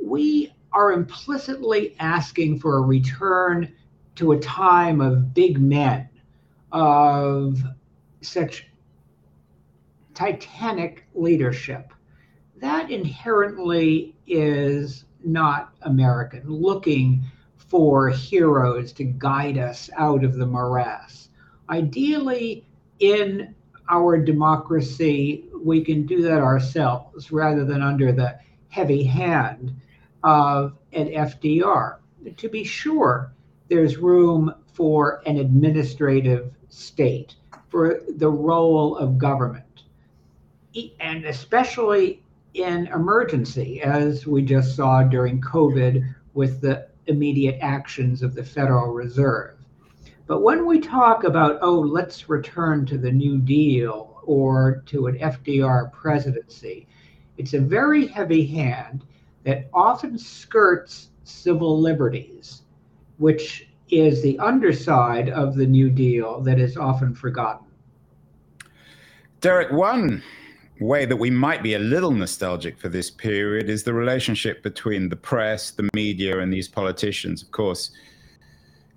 we 0.00 0.52
are 0.72 0.92
implicitly 0.92 1.96
asking 1.98 2.58
for 2.60 2.78
a 2.78 2.82
return 2.82 3.74
to 4.14 4.32
a 4.32 4.40
time 4.40 5.00
of 5.00 5.34
big 5.34 5.60
men, 5.60 6.08
of 6.70 7.62
such 8.20 8.68
titanic 10.14 11.06
leadership. 11.14 11.92
That 12.56 12.90
inherently 12.90 14.14
is 14.26 15.04
not 15.24 15.74
American, 15.82 16.42
looking 16.46 17.24
for 17.56 18.08
heroes 18.08 18.92
to 18.92 19.04
guide 19.04 19.58
us 19.58 19.88
out 19.96 20.24
of 20.24 20.36
the 20.36 20.46
morass. 20.46 21.28
Ideally, 21.70 22.66
in 22.98 23.54
our 23.88 24.18
democracy, 24.18 25.46
we 25.62 25.82
can 25.82 26.06
do 26.06 26.22
that 26.22 26.40
ourselves 26.40 27.32
rather 27.32 27.64
than 27.64 27.82
under 27.82 28.12
the 28.12 28.38
heavy 28.68 29.02
hand 29.04 29.74
of 30.22 30.78
an 30.92 31.08
FDR. 31.08 31.96
To 32.36 32.48
be 32.48 32.64
sure, 32.64 33.32
there's 33.68 33.96
room 33.96 34.54
for 34.72 35.22
an 35.26 35.38
administrative 35.38 36.52
state, 36.68 37.36
for 37.68 38.00
the 38.16 38.30
role 38.30 38.96
of 38.96 39.18
government, 39.18 39.84
and 41.00 41.24
especially 41.24 42.22
in 42.54 42.86
emergency, 42.88 43.80
as 43.82 44.26
we 44.26 44.42
just 44.42 44.76
saw 44.76 45.02
during 45.02 45.40
COVID 45.40 46.14
with 46.34 46.60
the 46.60 46.88
immediate 47.06 47.58
actions 47.60 48.22
of 48.22 48.34
the 48.34 48.44
Federal 48.44 48.92
Reserve. 48.92 49.56
But 50.26 50.42
when 50.42 50.66
we 50.66 50.80
talk 50.80 51.24
about, 51.24 51.58
oh, 51.62 51.80
let's 51.80 52.28
return 52.28 52.86
to 52.86 52.98
the 52.98 53.10
New 53.10 53.38
Deal 53.38 54.20
or 54.24 54.82
to 54.86 55.06
an 55.06 55.18
FDR 55.18 55.92
presidency, 55.92 56.86
it's 57.38 57.54
a 57.54 57.60
very 57.60 58.06
heavy 58.06 58.46
hand 58.46 59.04
that 59.44 59.68
often 59.74 60.16
skirts 60.16 61.10
civil 61.24 61.80
liberties, 61.80 62.62
which 63.18 63.68
is 63.90 64.22
the 64.22 64.38
underside 64.38 65.28
of 65.28 65.54
the 65.54 65.66
New 65.66 65.90
Deal 65.90 66.40
that 66.42 66.58
is 66.58 66.76
often 66.76 67.14
forgotten. 67.14 67.66
Derek, 69.40 69.72
one 69.72 70.22
way 70.82 71.04
that 71.04 71.16
we 71.16 71.30
might 71.30 71.62
be 71.62 71.74
a 71.74 71.78
little 71.78 72.10
nostalgic 72.10 72.78
for 72.78 72.88
this 72.88 73.10
period 73.10 73.68
is 73.68 73.82
the 73.84 73.94
relationship 73.94 74.62
between 74.62 75.08
the 75.08 75.16
press, 75.16 75.70
the 75.70 75.88
media, 75.94 76.40
and 76.40 76.52
these 76.52 76.68
politicians. 76.68 77.42
Of 77.42 77.50
course, 77.50 77.90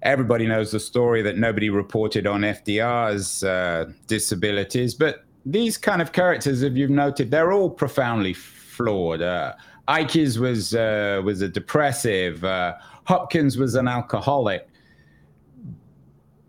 everybody 0.02 0.48
knows 0.48 0.72
the 0.72 0.80
story 0.80 1.22
that 1.22 1.38
nobody 1.38 1.70
reported 1.70 2.28
on 2.28 2.42
FDR's 2.42 3.44
uh, 3.44 3.92
disabilities, 4.08 4.94
but 4.94 5.26
these 5.46 5.78
kind 5.78 6.02
of 6.02 6.12
characters, 6.12 6.64
if 6.64 6.74
you've 6.74 6.90
noted, 6.90 7.30
they're 7.30 7.52
all 7.52 7.70
profoundly 7.70 8.34
flawed. 8.34 9.22
Uh, 9.22 9.54
Ickes 9.88 10.40
was 10.40 10.74
uh, 10.74 11.22
was 11.24 11.42
a 11.42 11.48
depressive. 11.48 12.44
Uh, 12.44 12.76
Hopkins 13.04 13.58
was 13.58 13.76
an 13.76 13.88
alcoholic. 13.88 14.68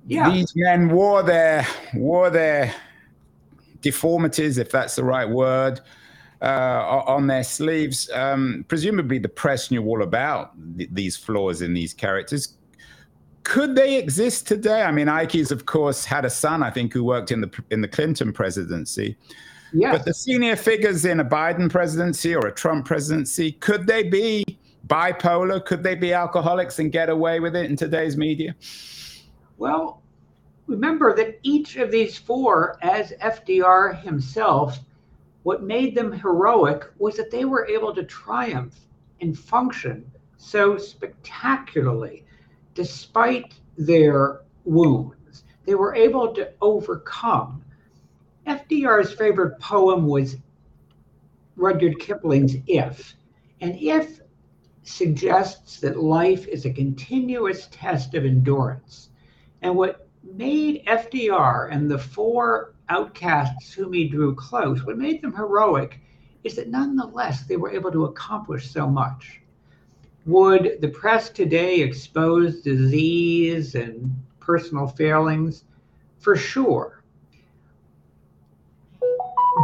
Yeah. 0.07 0.31
These 0.31 0.53
men 0.57 0.89
wore 0.89 1.23
their 1.23 1.67
wore 1.95 2.31
their 2.31 2.75
deformities, 3.81 4.59
if 4.59 4.71
that's 4.71 4.97
the 4.97 5.05
right 5.05 5.29
word, 5.29 5.81
uh, 6.43 7.03
on 7.07 7.27
their 7.27 7.45
sleeves. 7.45 8.11
Um, 8.13 8.65
presumably, 8.69 9.19
the 9.19 9.29
press 9.29 9.71
knew 9.71 9.85
all 9.85 10.03
about 10.03 10.53
th- 10.77 10.91
these 10.93 11.17
flaws 11.17 11.63
in 11.63 11.75
these 11.75 11.95
characters. 11.95 12.55
Could 13.43 13.77
they 13.77 13.97
exist 13.97 14.49
today? 14.49 14.83
I 14.83 14.91
mean, 14.91 15.07
Ickes, 15.07 15.53
of 15.53 15.67
course, 15.67 16.05
had 16.05 16.25
a 16.25 16.31
son, 16.31 16.63
I 16.63 16.71
think, 16.71 16.93
who 16.93 17.05
worked 17.05 17.31
in 17.31 17.41
the 17.41 17.51
in 17.71 17.81
the 17.81 17.89
Clinton 17.89 18.33
presidency. 18.33 19.17
Yes. 19.73 19.97
But 19.97 20.05
the 20.05 20.15
senior 20.15 20.57
figures 20.57 21.05
in 21.05 21.21
a 21.21 21.25
Biden 21.25 21.71
presidency 21.71 22.35
or 22.35 22.47
a 22.47 22.53
Trump 22.53 22.87
presidency, 22.87 23.53
could 23.53 23.87
they 23.87 24.03
be 24.03 24.45
bipolar? 24.87 25.65
Could 25.65 25.83
they 25.83 25.95
be 25.95 26.13
alcoholics 26.13 26.79
and 26.79 26.91
get 26.91 27.09
away 27.09 27.41
with 27.41 27.55
it 27.57 27.71
in 27.71 27.77
today's 27.77 28.17
media? 28.17 28.55
Well, 29.59 30.03
remember 30.67 31.15
that 31.15 31.39
each 31.43 31.77
of 31.77 31.91
these 31.91 32.19
four, 32.19 32.79
as 32.83 33.13
FDR 33.23 34.01
himself, 34.03 34.79
what 35.43 35.63
made 35.63 35.95
them 35.95 36.13
heroic 36.13 36.91
was 36.99 37.17
that 37.17 37.31
they 37.31 37.45
were 37.45 37.67
able 37.67 37.95
to 37.95 38.03
triumph 38.03 38.75
and 39.21 39.39
function 39.39 40.11
so 40.37 40.77
spectacularly 40.77 42.25
despite 42.75 43.55
their 43.79 44.43
wounds. 44.65 45.45
They 45.65 45.75
were 45.75 45.95
able 45.95 46.35
to 46.35 46.53
overcome. 46.61 47.65
FDR's 48.47 49.13
favorite 49.13 49.59
poem 49.61 50.07
was 50.07 50.37
Rudyard 51.57 51.99
Kipling's 51.99 52.57
If. 52.67 53.15
And 53.61 53.77
If 53.81 54.21
suggests 54.83 55.81
that 55.81 55.99
life 55.99 56.47
is 56.47 56.65
a 56.65 56.73
continuous 56.73 57.69
test 57.71 58.15
of 58.15 58.25
endurance. 58.25 59.11
And 59.63 59.77
what 59.77 60.06
made 60.35 60.85
FDR 60.87 61.73
and 61.73 61.91
the 61.91 61.99
four 61.99 62.75
outcasts 62.89 63.73
whom 63.73 63.93
he 63.93 64.09
drew 64.09 64.35
close, 64.35 64.85
what 64.85 64.99
made 64.99 65.23
them 65.23 65.35
heroic 65.35 66.01
is 66.45 66.57
that 66.57 66.69
nonetheless 66.69 67.43
they 67.45 67.57
were 67.57 67.71
able 67.71 67.91
to 67.91 68.05
accomplish 68.05 68.71
so 68.71 68.89
much. 68.89 69.41
Would 70.27 70.79
the 70.81 70.89
press 70.89 71.31
today 71.31 71.81
expose 71.81 72.61
disease 72.61 73.75
and 73.75 74.13
personal 74.41 74.87
failings? 74.87 75.65
For 76.19 76.37
sure. 76.37 77.03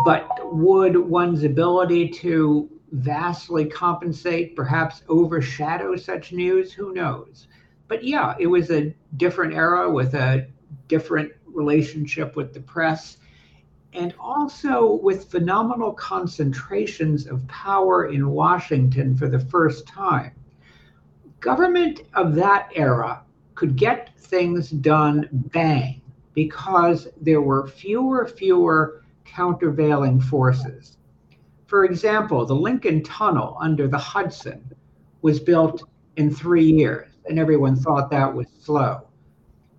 But 0.04 0.28
would 0.54 0.96
one's 0.96 1.44
ability 1.44 2.08
to 2.10 2.68
vastly 2.92 3.64
compensate 3.64 4.54
perhaps 4.54 5.02
overshadow 5.08 5.96
such 5.96 6.32
news? 6.32 6.72
Who 6.72 6.92
knows? 6.92 7.48
But 7.88 8.04
yeah, 8.04 8.34
it 8.38 8.46
was 8.46 8.70
a 8.70 8.94
different 9.16 9.54
era 9.54 9.90
with 9.90 10.14
a 10.14 10.46
different 10.88 11.32
relationship 11.46 12.36
with 12.36 12.52
the 12.52 12.60
press, 12.60 13.18
and 13.92 14.14
also 14.18 14.94
with 15.02 15.30
phenomenal 15.30 15.92
concentrations 15.92 17.26
of 17.26 17.46
power 17.48 18.06
in 18.06 18.30
Washington 18.30 19.16
for 19.16 19.28
the 19.28 19.38
first 19.38 19.86
time. 19.86 20.32
Government 21.40 22.02
of 22.14 22.34
that 22.36 22.70
era 22.74 23.22
could 23.54 23.76
get 23.76 24.16
things 24.18 24.70
done 24.70 25.28
bang 25.32 26.00
because 26.34 27.08
there 27.20 27.42
were 27.42 27.66
fewer, 27.66 28.26
fewer 28.26 29.02
countervailing 29.24 30.20
forces. 30.20 30.96
For 31.66 31.84
example, 31.84 32.46
the 32.46 32.54
Lincoln 32.54 33.02
Tunnel 33.02 33.56
under 33.60 33.88
the 33.88 33.98
Hudson 33.98 34.62
was 35.22 35.40
built 35.40 35.82
in 36.16 36.30
three 36.34 36.64
years, 36.64 37.08
and 37.26 37.38
everyone 37.38 37.76
thought 37.76 38.10
that 38.10 38.32
was 38.32 38.46
slow. 38.60 39.08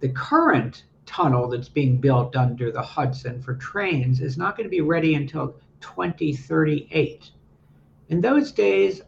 The 0.03 0.09
current 0.09 0.83
tunnel 1.05 1.47
that's 1.47 1.69
being 1.69 1.95
built 1.95 2.35
under 2.35 2.73
the 2.73 2.81
Hudson 2.81 3.41
for 3.41 3.55
trains 3.55 4.19
is 4.19 4.37
not 4.37 4.57
going 4.57 4.65
to 4.65 4.69
be 4.69 4.81
ready 4.81 5.15
until 5.15 5.55
2038. 5.79 7.31
In 8.09 8.19
those 8.19 8.51
days, 8.51 9.01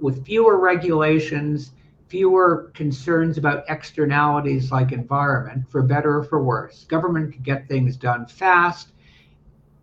with 0.00 0.26
fewer 0.26 0.58
regulations, 0.58 1.70
fewer 2.08 2.72
concerns 2.74 3.38
about 3.38 3.62
externalities 3.68 4.72
like 4.72 4.90
environment, 4.90 5.70
for 5.70 5.84
better 5.84 6.18
or 6.18 6.24
for 6.24 6.42
worse, 6.42 6.82
government 6.86 7.32
could 7.32 7.44
get 7.44 7.68
things 7.68 7.96
done 7.96 8.26
fast. 8.26 8.90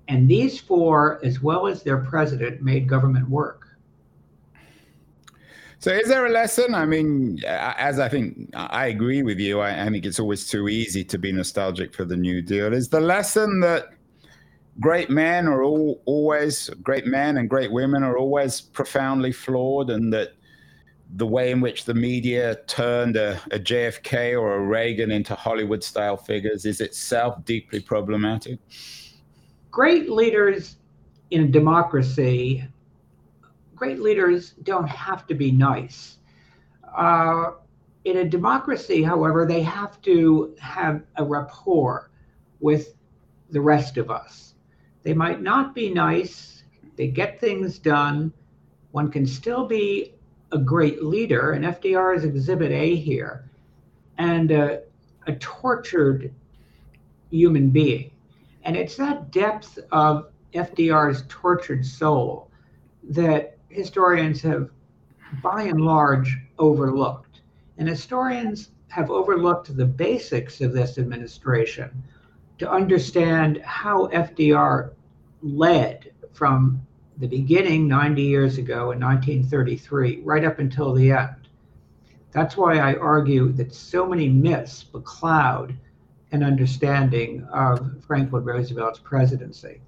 And 0.09 0.27
these 0.27 0.59
four, 0.59 1.23
as 1.23 1.41
well 1.41 1.65
as 1.65 1.81
their 1.81 1.99
president, 1.99 2.61
made 2.61 2.89
government 2.89 3.29
work. 3.29 3.62
So, 5.83 5.91
is 5.91 6.07
there 6.07 6.25
a 6.25 6.29
lesson? 6.29 6.73
I 6.73 6.85
mean, 6.85 7.43
as 7.45 7.99
I 7.99 8.07
think 8.07 8.49
I 8.53 8.85
agree 8.85 9.21
with 9.21 9.37
you, 9.37 9.59
I, 9.59 9.83
I, 9.83 9.89
think 9.89 10.05
it's 10.05 10.17
always 10.17 10.47
too 10.47 10.69
easy 10.69 11.03
to 11.03 11.17
be 11.17 11.33
nostalgic 11.33 11.93
for 11.93 12.05
the 12.05 12.15
New 12.15 12.41
Deal. 12.41 12.73
Is 12.73 12.87
the 12.87 13.01
lesson 13.01 13.59
that 13.59 13.87
great 14.79 15.09
men 15.09 15.45
are 15.45 15.61
all, 15.61 16.01
always 16.05 16.69
great 16.81 17.05
men 17.05 17.35
and 17.35 17.49
great 17.49 17.69
women 17.69 18.01
are 18.01 18.17
always 18.17 18.61
profoundly 18.61 19.33
flawed, 19.33 19.89
and 19.89 20.13
that 20.13 20.35
the 21.17 21.27
way 21.27 21.51
in 21.51 21.59
which 21.59 21.83
the 21.83 21.93
media 21.93 22.55
turned 22.67 23.17
a, 23.17 23.33
a 23.51 23.59
JFK 23.59 24.39
or 24.39 24.55
a 24.55 24.61
Reagan 24.61 25.11
into 25.11 25.35
Hollywood 25.35 25.83
style 25.83 26.15
figures 26.15 26.65
is 26.65 26.79
itself 26.79 27.43
deeply 27.43 27.81
problematic? 27.81 28.57
Great 29.69 30.09
leaders 30.09 30.77
in 31.31 31.43
a 31.43 31.47
democracy, 31.47 32.63
great 33.83 33.99
leaders 33.99 34.51
don't 34.63 34.87
have 34.87 35.27
to 35.27 35.33
be 35.33 35.51
nice. 35.51 36.17
Uh, 36.97 37.51
in 38.05 38.15
a 38.15 38.23
democracy, 38.23 39.03
however, 39.03 39.45
they 39.45 39.61
have 39.61 40.01
to 40.01 40.55
have 40.57 41.01
a 41.17 41.23
rapport 41.25 42.09
with 42.61 42.93
the 43.49 43.59
rest 43.59 43.97
of 43.97 44.09
us. 44.09 44.53
They 45.01 45.13
might 45.13 45.41
not 45.41 45.75
be 45.75 45.93
nice, 45.93 46.63
they 46.95 47.09
get 47.09 47.41
things 47.41 47.77
done. 47.77 48.31
One 48.91 49.11
can 49.11 49.25
still 49.25 49.67
be 49.67 50.13
a 50.53 50.57
great 50.57 51.03
leader, 51.03 51.51
and 51.51 51.65
FDR 51.65 52.15
is 52.15 52.23
exhibit 52.23 52.71
A 52.71 52.95
here, 52.95 53.49
and 54.17 54.49
a, 54.49 54.83
a 55.27 55.33
tortured 55.35 56.33
human 57.31 57.69
being. 57.69 58.11
And 58.63 58.77
it's 58.77 58.95
that 58.95 59.29
depth 59.31 59.77
of 59.91 60.31
FDR's 60.53 61.25
tortured 61.27 61.85
soul 61.85 62.49
that 63.09 63.52
historians 63.73 64.41
have, 64.41 64.69
by 65.41 65.63
and 65.63 65.81
large, 65.81 66.37
overlooked. 66.59 67.41
And 67.77 67.87
historians 67.87 68.71
have 68.87 69.09
overlooked 69.09 69.75
the 69.75 69.85
basics 69.85 70.61
of 70.61 70.73
this 70.73 70.97
administration 70.97 72.03
to 72.59 72.69
understand 72.69 73.57
how 73.63 74.07
FDR 74.07 74.91
led 75.41 76.11
from 76.31 76.81
the 77.17 77.27
beginning 77.27 77.87
90 77.87 78.21
years 78.21 78.57
ago 78.57 78.91
in 78.91 78.99
1933 78.99 80.21
right 80.23 80.45
up 80.45 80.59
until 80.59 80.93
the 80.93 81.11
end. 81.11 81.47
That's 82.31 82.57
why 82.57 82.79
I 82.79 82.95
argue 82.95 83.51
that 83.53 83.73
so 83.73 84.07
many 84.07 84.27
myths 84.27 84.83
becloud 84.83 85.75
an 86.31 86.43
understanding 86.43 87.43
of 87.53 88.03
Franklin 88.05 88.43
Roosevelt's 88.43 88.99
presidency. 88.99 89.81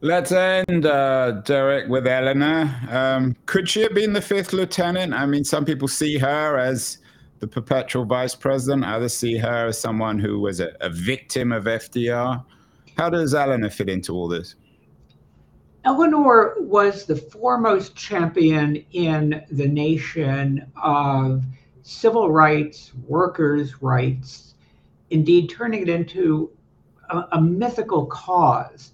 Let's 0.00 0.30
end, 0.30 0.86
uh, 0.86 1.32
Derek, 1.44 1.88
with 1.88 2.06
Eleanor. 2.06 2.72
Um, 2.88 3.34
could 3.46 3.68
she 3.68 3.80
have 3.80 3.94
been 3.94 4.12
the 4.12 4.22
fifth 4.22 4.52
lieutenant? 4.52 5.12
I 5.12 5.26
mean, 5.26 5.42
some 5.42 5.64
people 5.64 5.88
see 5.88 6.18
her 6.18 6.56
as 6.56 6.98
the 7.40 7.48
perpetual 7.48 8.04
vice 8.04 8.34
president, 8.34 8.84
others 8.84 9.16
see 9.16 9.36
her 9.38 9.66
as 9.66 9.78
someone 9.80 10.18
who 10.18 10.38
was 10.38 10.60
a, 10.60 10.70
a 10.80 10.88
victim 10.88 11.50
of 11.50 11.64
FDR. 11.64 12.44
How 12.96 13.10
does 13.10 13.34
Eleanor 13.34 13.70
fit 13.70 13.88
into 13.88 14.12
all 14.12 14.28
this? 14.28 14.54
Eleanor 15.84 16.54
was 16.58 17.04
the 17.06 17.16
foremost 17.16 17.96
champion 17.96 18.84
in 18.92 19.44
the 19.50 19.66
nation 19.66 20.70
of 20.82 21.42
civil 21.82 22.30
rights, 22.30 22.92
workers' 23.06 23.82
rights, 23.82 24.54
indeed 25.10 25.48
turning 25.48 25.82
it 25.82 25.88
into 25.88 26.50
a, 27.10 27.24
a, 27.32 27.40
mythical 27.40 28.06
cause. 28.06 28.92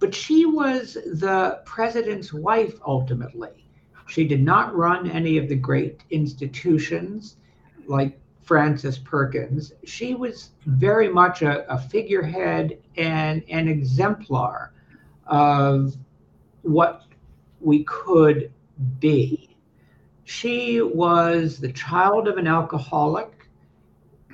But 0.00 0.14
she 0.14 0.46
was 0.46 0.94
the 0.94 1.60
president's 1.64 2.32
wife 2.32 2.74
ultimately. 2.86 3.68
She 4.08 4.26
did 4.26 4.42
not 4.42 4.74
run 4.74 5.08
any 5.08 5.38
of 5.38 5.48
the 5.48 5.54
great 5.54 6.02
institutions 6.10 7.36
like 7.86 8.18
Frances 8.50 8.98
Perkins, 8.98 9.72
she 9.84 10.14
was 10.14 10.50
very 10.66 11.08
much 11.08 11.42
a, 11.42 11.72
a 11.72 11.78
figurehead 11.78 12.78
and 12.96 13.44
an 13.48 13.68
exemplar 13.68 14.72
of 15.26 15.94
what 16.62 17.04
we 17.60 17.84
could 17.84 18.52
be. 18.98 19.56
She 20.24 20.80
was 20.80 21.58
the 21.58 21.72
child 21.72 22.26
of 22.26 22.38
an 22.38 22.48
alcoholic. 22.48 23.48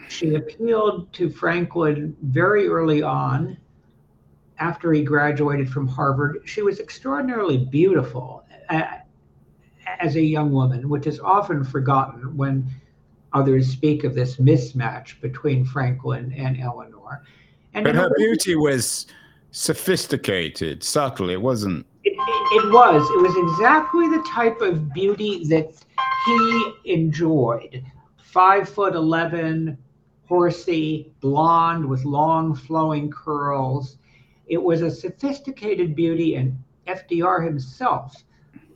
She 0.09 0.35
appealed 0.35 1.13
to 1.13 1.29
Franklin 1.29 2.17
very 2.23 2.69
early 2.69 3.03
on 3.03 3.59
after 4.59 4.93
he 4.93 5.03
graduated 5.03 5.71
from 5.71 5.87
Harvard. 5.87 6.43
She 6.45 6.63
was 6.63 6.81
extraordinarily 6.81 7.59
beautiful 7.59 8.45
uh, 8.69 8.85
as 10.01 10.17
a 10.17 10.23
young 10.23 10.53
woman, 10.53 10.89
which 10.89 11.07
is 11.07 11.21
often 11.21 11.65
forgotten 11.65 12.37
when 12.37 12.71
Others 13.33 13.69
speak 13.69 14.05
of 14.05 14.15
this 14.15 14.37
mismatch 14.37 15.21
between 15.21 15.63
Franklin 15.63 16.33
and 16.33 16.59
Eleanor. 16.59 17.23
And 17.75 17.85
but 17.85 17.95
her 17.95 18.11
beauty 18.17 18.57
was 18.57 19.07
sophisticated, 19.51 20.83
subtle. 20.83 21.29
It 21.29 21.43
wasn't. 21.43 21.85
It, 22.05 22.15
it, 22.15 22.65
it 22.65 22.73
was. 22.73 23.03
It 23.03 23.23
was 23.23 23.53
exactly 23.53 24.09
the 24.09 24.25
type 24.27 24.63
of 24.63 24.91
beauty 24.95 25.45
that 25.49 25.75
he 26.25 26.73
enjoyed. 26.85 27.85
Five 28.17 28.71
foot 28.71 28.95
eleven, 28.95 29.77
horsey, 30.27 31.13
blonde 31.21 31.85
with 31.85 32.07
long 32.07 32.55
flowing 32.55 33.11
curls. 33.11 33.99
It 34.47 34.63
was 34.63 34.83
a 34.83 34.91
sophisticated 34.91 35.97
beauty, 35.97 36.37
and 36.37 36.59
FDR 36.87 37.45
himself 37.45 38.25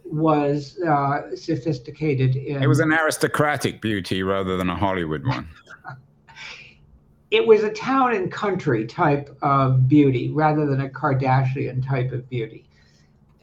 was 0.04 0.78
uh, 0.80 1.36
sophisticated. 1.36 2.36
In, 2.36 2.62
it 2.62 2.66
was 2.66 2.80
an 2.80 2.92
aristocratic 2.92 3.80
beauty 3.80 4.22
rather 4.22 4.56
than 4.56 4.68
a 4.68 4.76
Hollywood 4.76 5.24
one. 5.26 5.48
it 7.30 7.46
was 7.46 7.62
a 7.62 7.70
town 7.70 8.14
and 8.14 8.30
country 8.30 8.86
type 8.86 9.36
of 9.42 9.88
beauty 9.88 10.30
rather 10.30 10.66
than 10.66 10.80
a 10.80 10.88
Kardashian 10.88 11.86
type 11.86 12.10
of 12.12 12.28
beauty. 12.28 12.64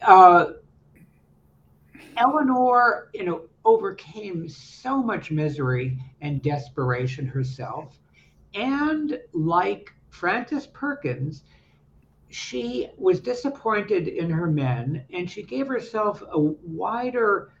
Uh, 0.02 0.52
Eleanor, 2.18 3.08
you 3.14 3.24
know, 3.24 3.42
overcame 3.64 4.48
so 4.48 5.02
much 5.02 5.30
misery 5.30 5.98
and 6.20 6.42
desperation 6.42 7.26
herself, 7.26 7.98
and 8.54 9.18
like 9.32 9.92
Frances 10.10 10.66
Perkins, 10.66 11.44
she 12.30 12.88
was 12.96 13.20
disappointed 13.20 14.08
in 14.08 14.30
her 14.30 14.46
men 14.46 15.04
and 15.12 15.30
she 15.30 15.42
gave 15.42 15.66
herself 15.66 16.22
a 16.32 16.38
wider 16.38 17.52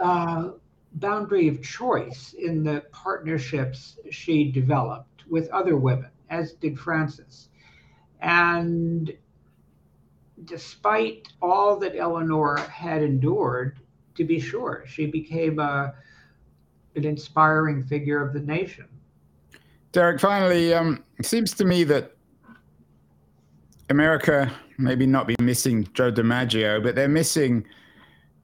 uh, 0.00 0.50
boundary 0.94 1.48
of 1.48 1.62
choice 1.62 2.34
in 2.38 2.64
the 2.64 2.84
partnerships 2.92 3.98
she 4.10 4.50
developed 4.50 5.24
with 5.28 5.48
other 5.50 5.76
women, 5.76 6.10
as 6.28 6.54
did 6.54 6.78
Frances. 6.78 7.48
And 8.20 9.12
despite 10.44 11.28
all 11.40 11.76
that 11.78 11.96
Eleanor 11.96 12.56
had 12.58 13.02
endured, 13.02 13.78
to 14.16 14.24
be 14.24 14.40
sure, 14.40 14.84
she 14.86 15.06
became 15.06 15.58
a, 15.60 15.94
an 16.96 17.04
inspiring 17.04 17.84
figure 17.84 18.20
of 18.20 18.32
the 18.32 18.40
nation. 18.40 18.86
Derek, 19.92 20.20
finally, 20.20 20.74
um, 20.74 21.04
it 21.18 21.26
seems 21.26 21.52
to 21.54 21.64
me 21.64 21.84
that 21.84 22.16
America 23.90 24.50
maybe 24.78 25.06
not 25.06 25.26
be 25.26 25.36
missing 25.40 25.86
Joe 25.94 26.10
DiMaggio, 26.10 26.82
but 26.82 26.94
they're 26.94 27.08
missing 27.08 27.66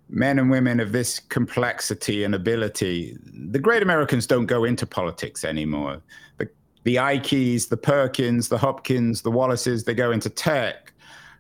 men 0.09 0.39
and 0.39 0.51
women 0.51 0.81
of 0.81 0.93
this 0.93 1.19
complexity 1.19 2.25
and 2.25 2.35
ability. 2.35 3.17
The 3.51 3.59
great 3.59 3.83
Americans 3.83 4.27
don't 4.27 4.47
go 4.47 4.65
into 4.65 4.87
politics 4.87 5.45
anymore. 5.45 6.03
The, 6.39 6.49
the 6.85 6.97
Ickes, 6.97 7.69
the 7.69 7.77
Perkins, 7.77 8.49
the 8.49 8.59
Hopkins, 8.59 9.23
the 9.23 9.31
Wallaces, 9.31 9.85
they 9.85 9.95
go 9.95 10.13
into 10.13 10.31
tech. 10.31 10.93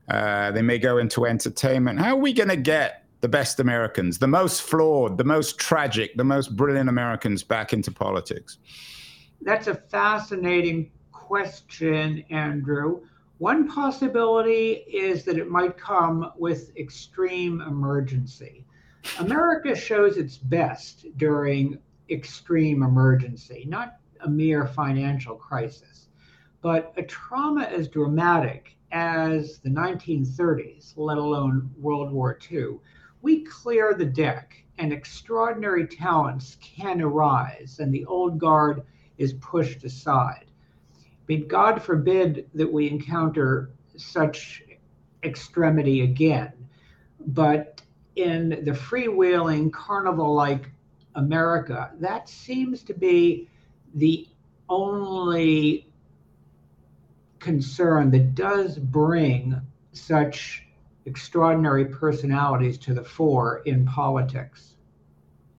Uh, 0.08 0.50
they 0.52 0.62
may 0.62 0.78
go 0.78 0.98
into 0.98 1.26
entertainment. 1.26 1.98
How 1.98 2.16
are 2.16 2.20
we 2.20 2.32
going 2.32 2.48
to 2.48 2.56
get 2.56 3.04
the 3.20 3.28
best 3.28 3.60
Americans, 3.60 4.18
the 4.18 4.28
most 4.28 4.62
flawed, 4.62 5.18
the 5.18 5.24
most 5.24 5.58
tragic, 5.58 6.16
the 6.16 6.24
most 6.24 6.56
brilliant 6.56 6.88
Americans 6.88 7.42
back 7.42 7.72
into 7.72 7.90
politics? 7.90 8.58
That's 9.42 9.66
a 9.66 9.74
fascinating 9.74 10.90
question, 11.12 12.24
Andrew. 12.30 13.00
One 13.38 13.68
possibility 13.68 14.84
is 14.88 15.24
that 15.24 15.36
it 15.36 15.50
might 15.50 15.76
come 15.76 16.32
with 16.38 16.74
extreme 16.74 17.60
emergency. 17.60 18.64
America 19.18 19.76
shows 19.76 20.16
its 20.16 20.38
best 20.38 21.04
during 21.18 21.78
extreme 22.08 22.82
emergency, 22.82 23.66
not 23.68 23.98
a 24.20 24.28
mere 24.30 24.66
financial 24.66 25.36
crisis, 25.36 26.08
but 26.62 26.94
a 26.96 27.02
trauma 27.02 27.64
as 27.64 27.88
dramatic 27.88 28.74
as 28.90 29.58
the 29.58 29.68
1930s, 29.68 30.94
let 30.96 31.18
alone 31.18 31.70
World 31.78 32.12
War 32.12 32.38
II. 32.50 32.78
We 33.20 33.44
clear 33.44 33.92
the 33.92 34.06
deck 34.06 34.64
and 34.78 34.94
extraordinary 34.94 35.86
talents 35.86 36.56
can 36.62 37.02
arise, 37.02 37.80
and 37.80 37.92
the 37.92 38.06
old 38.06 38.38
guard 38.38 38.82
is 39.18 39.34
pushed 39.34 39.84
aside 39.84 40.46
mean, 41.28 41.48
God 41.48 41.82
forbid 41.82 42.48
that 42.54 42.72
we 42.72 42.88
encounter 42.90 43.70
such 43.96 44.62
extremity 45.22 46.02
again. 46.02 46.52
But 47.26 47.82
in 48.14 48.50
the 48.50 48.72
freewheeling, 48.72 49.72
carnival 49.72 50.34
like 50.34 50.70
America, 51.14 51.92
that 52.00 52.28
seems 52.28 52.82
to 52.84 52.94
be 52.94 53.48
the 53.94 54.28
only 54.68 55.90
concern 57.38 58.10
that 58.10 58.34
does 58.34 58.78
bring 58.78 59.60
such 59.92 60.66
extraordinary 61.04 61.86
personalities 61.86 62.78
to 62.78 62.94
the 62.94 63.04
fore 63.04 63.62
in 63.64 63.86
politics. 63.86 64.75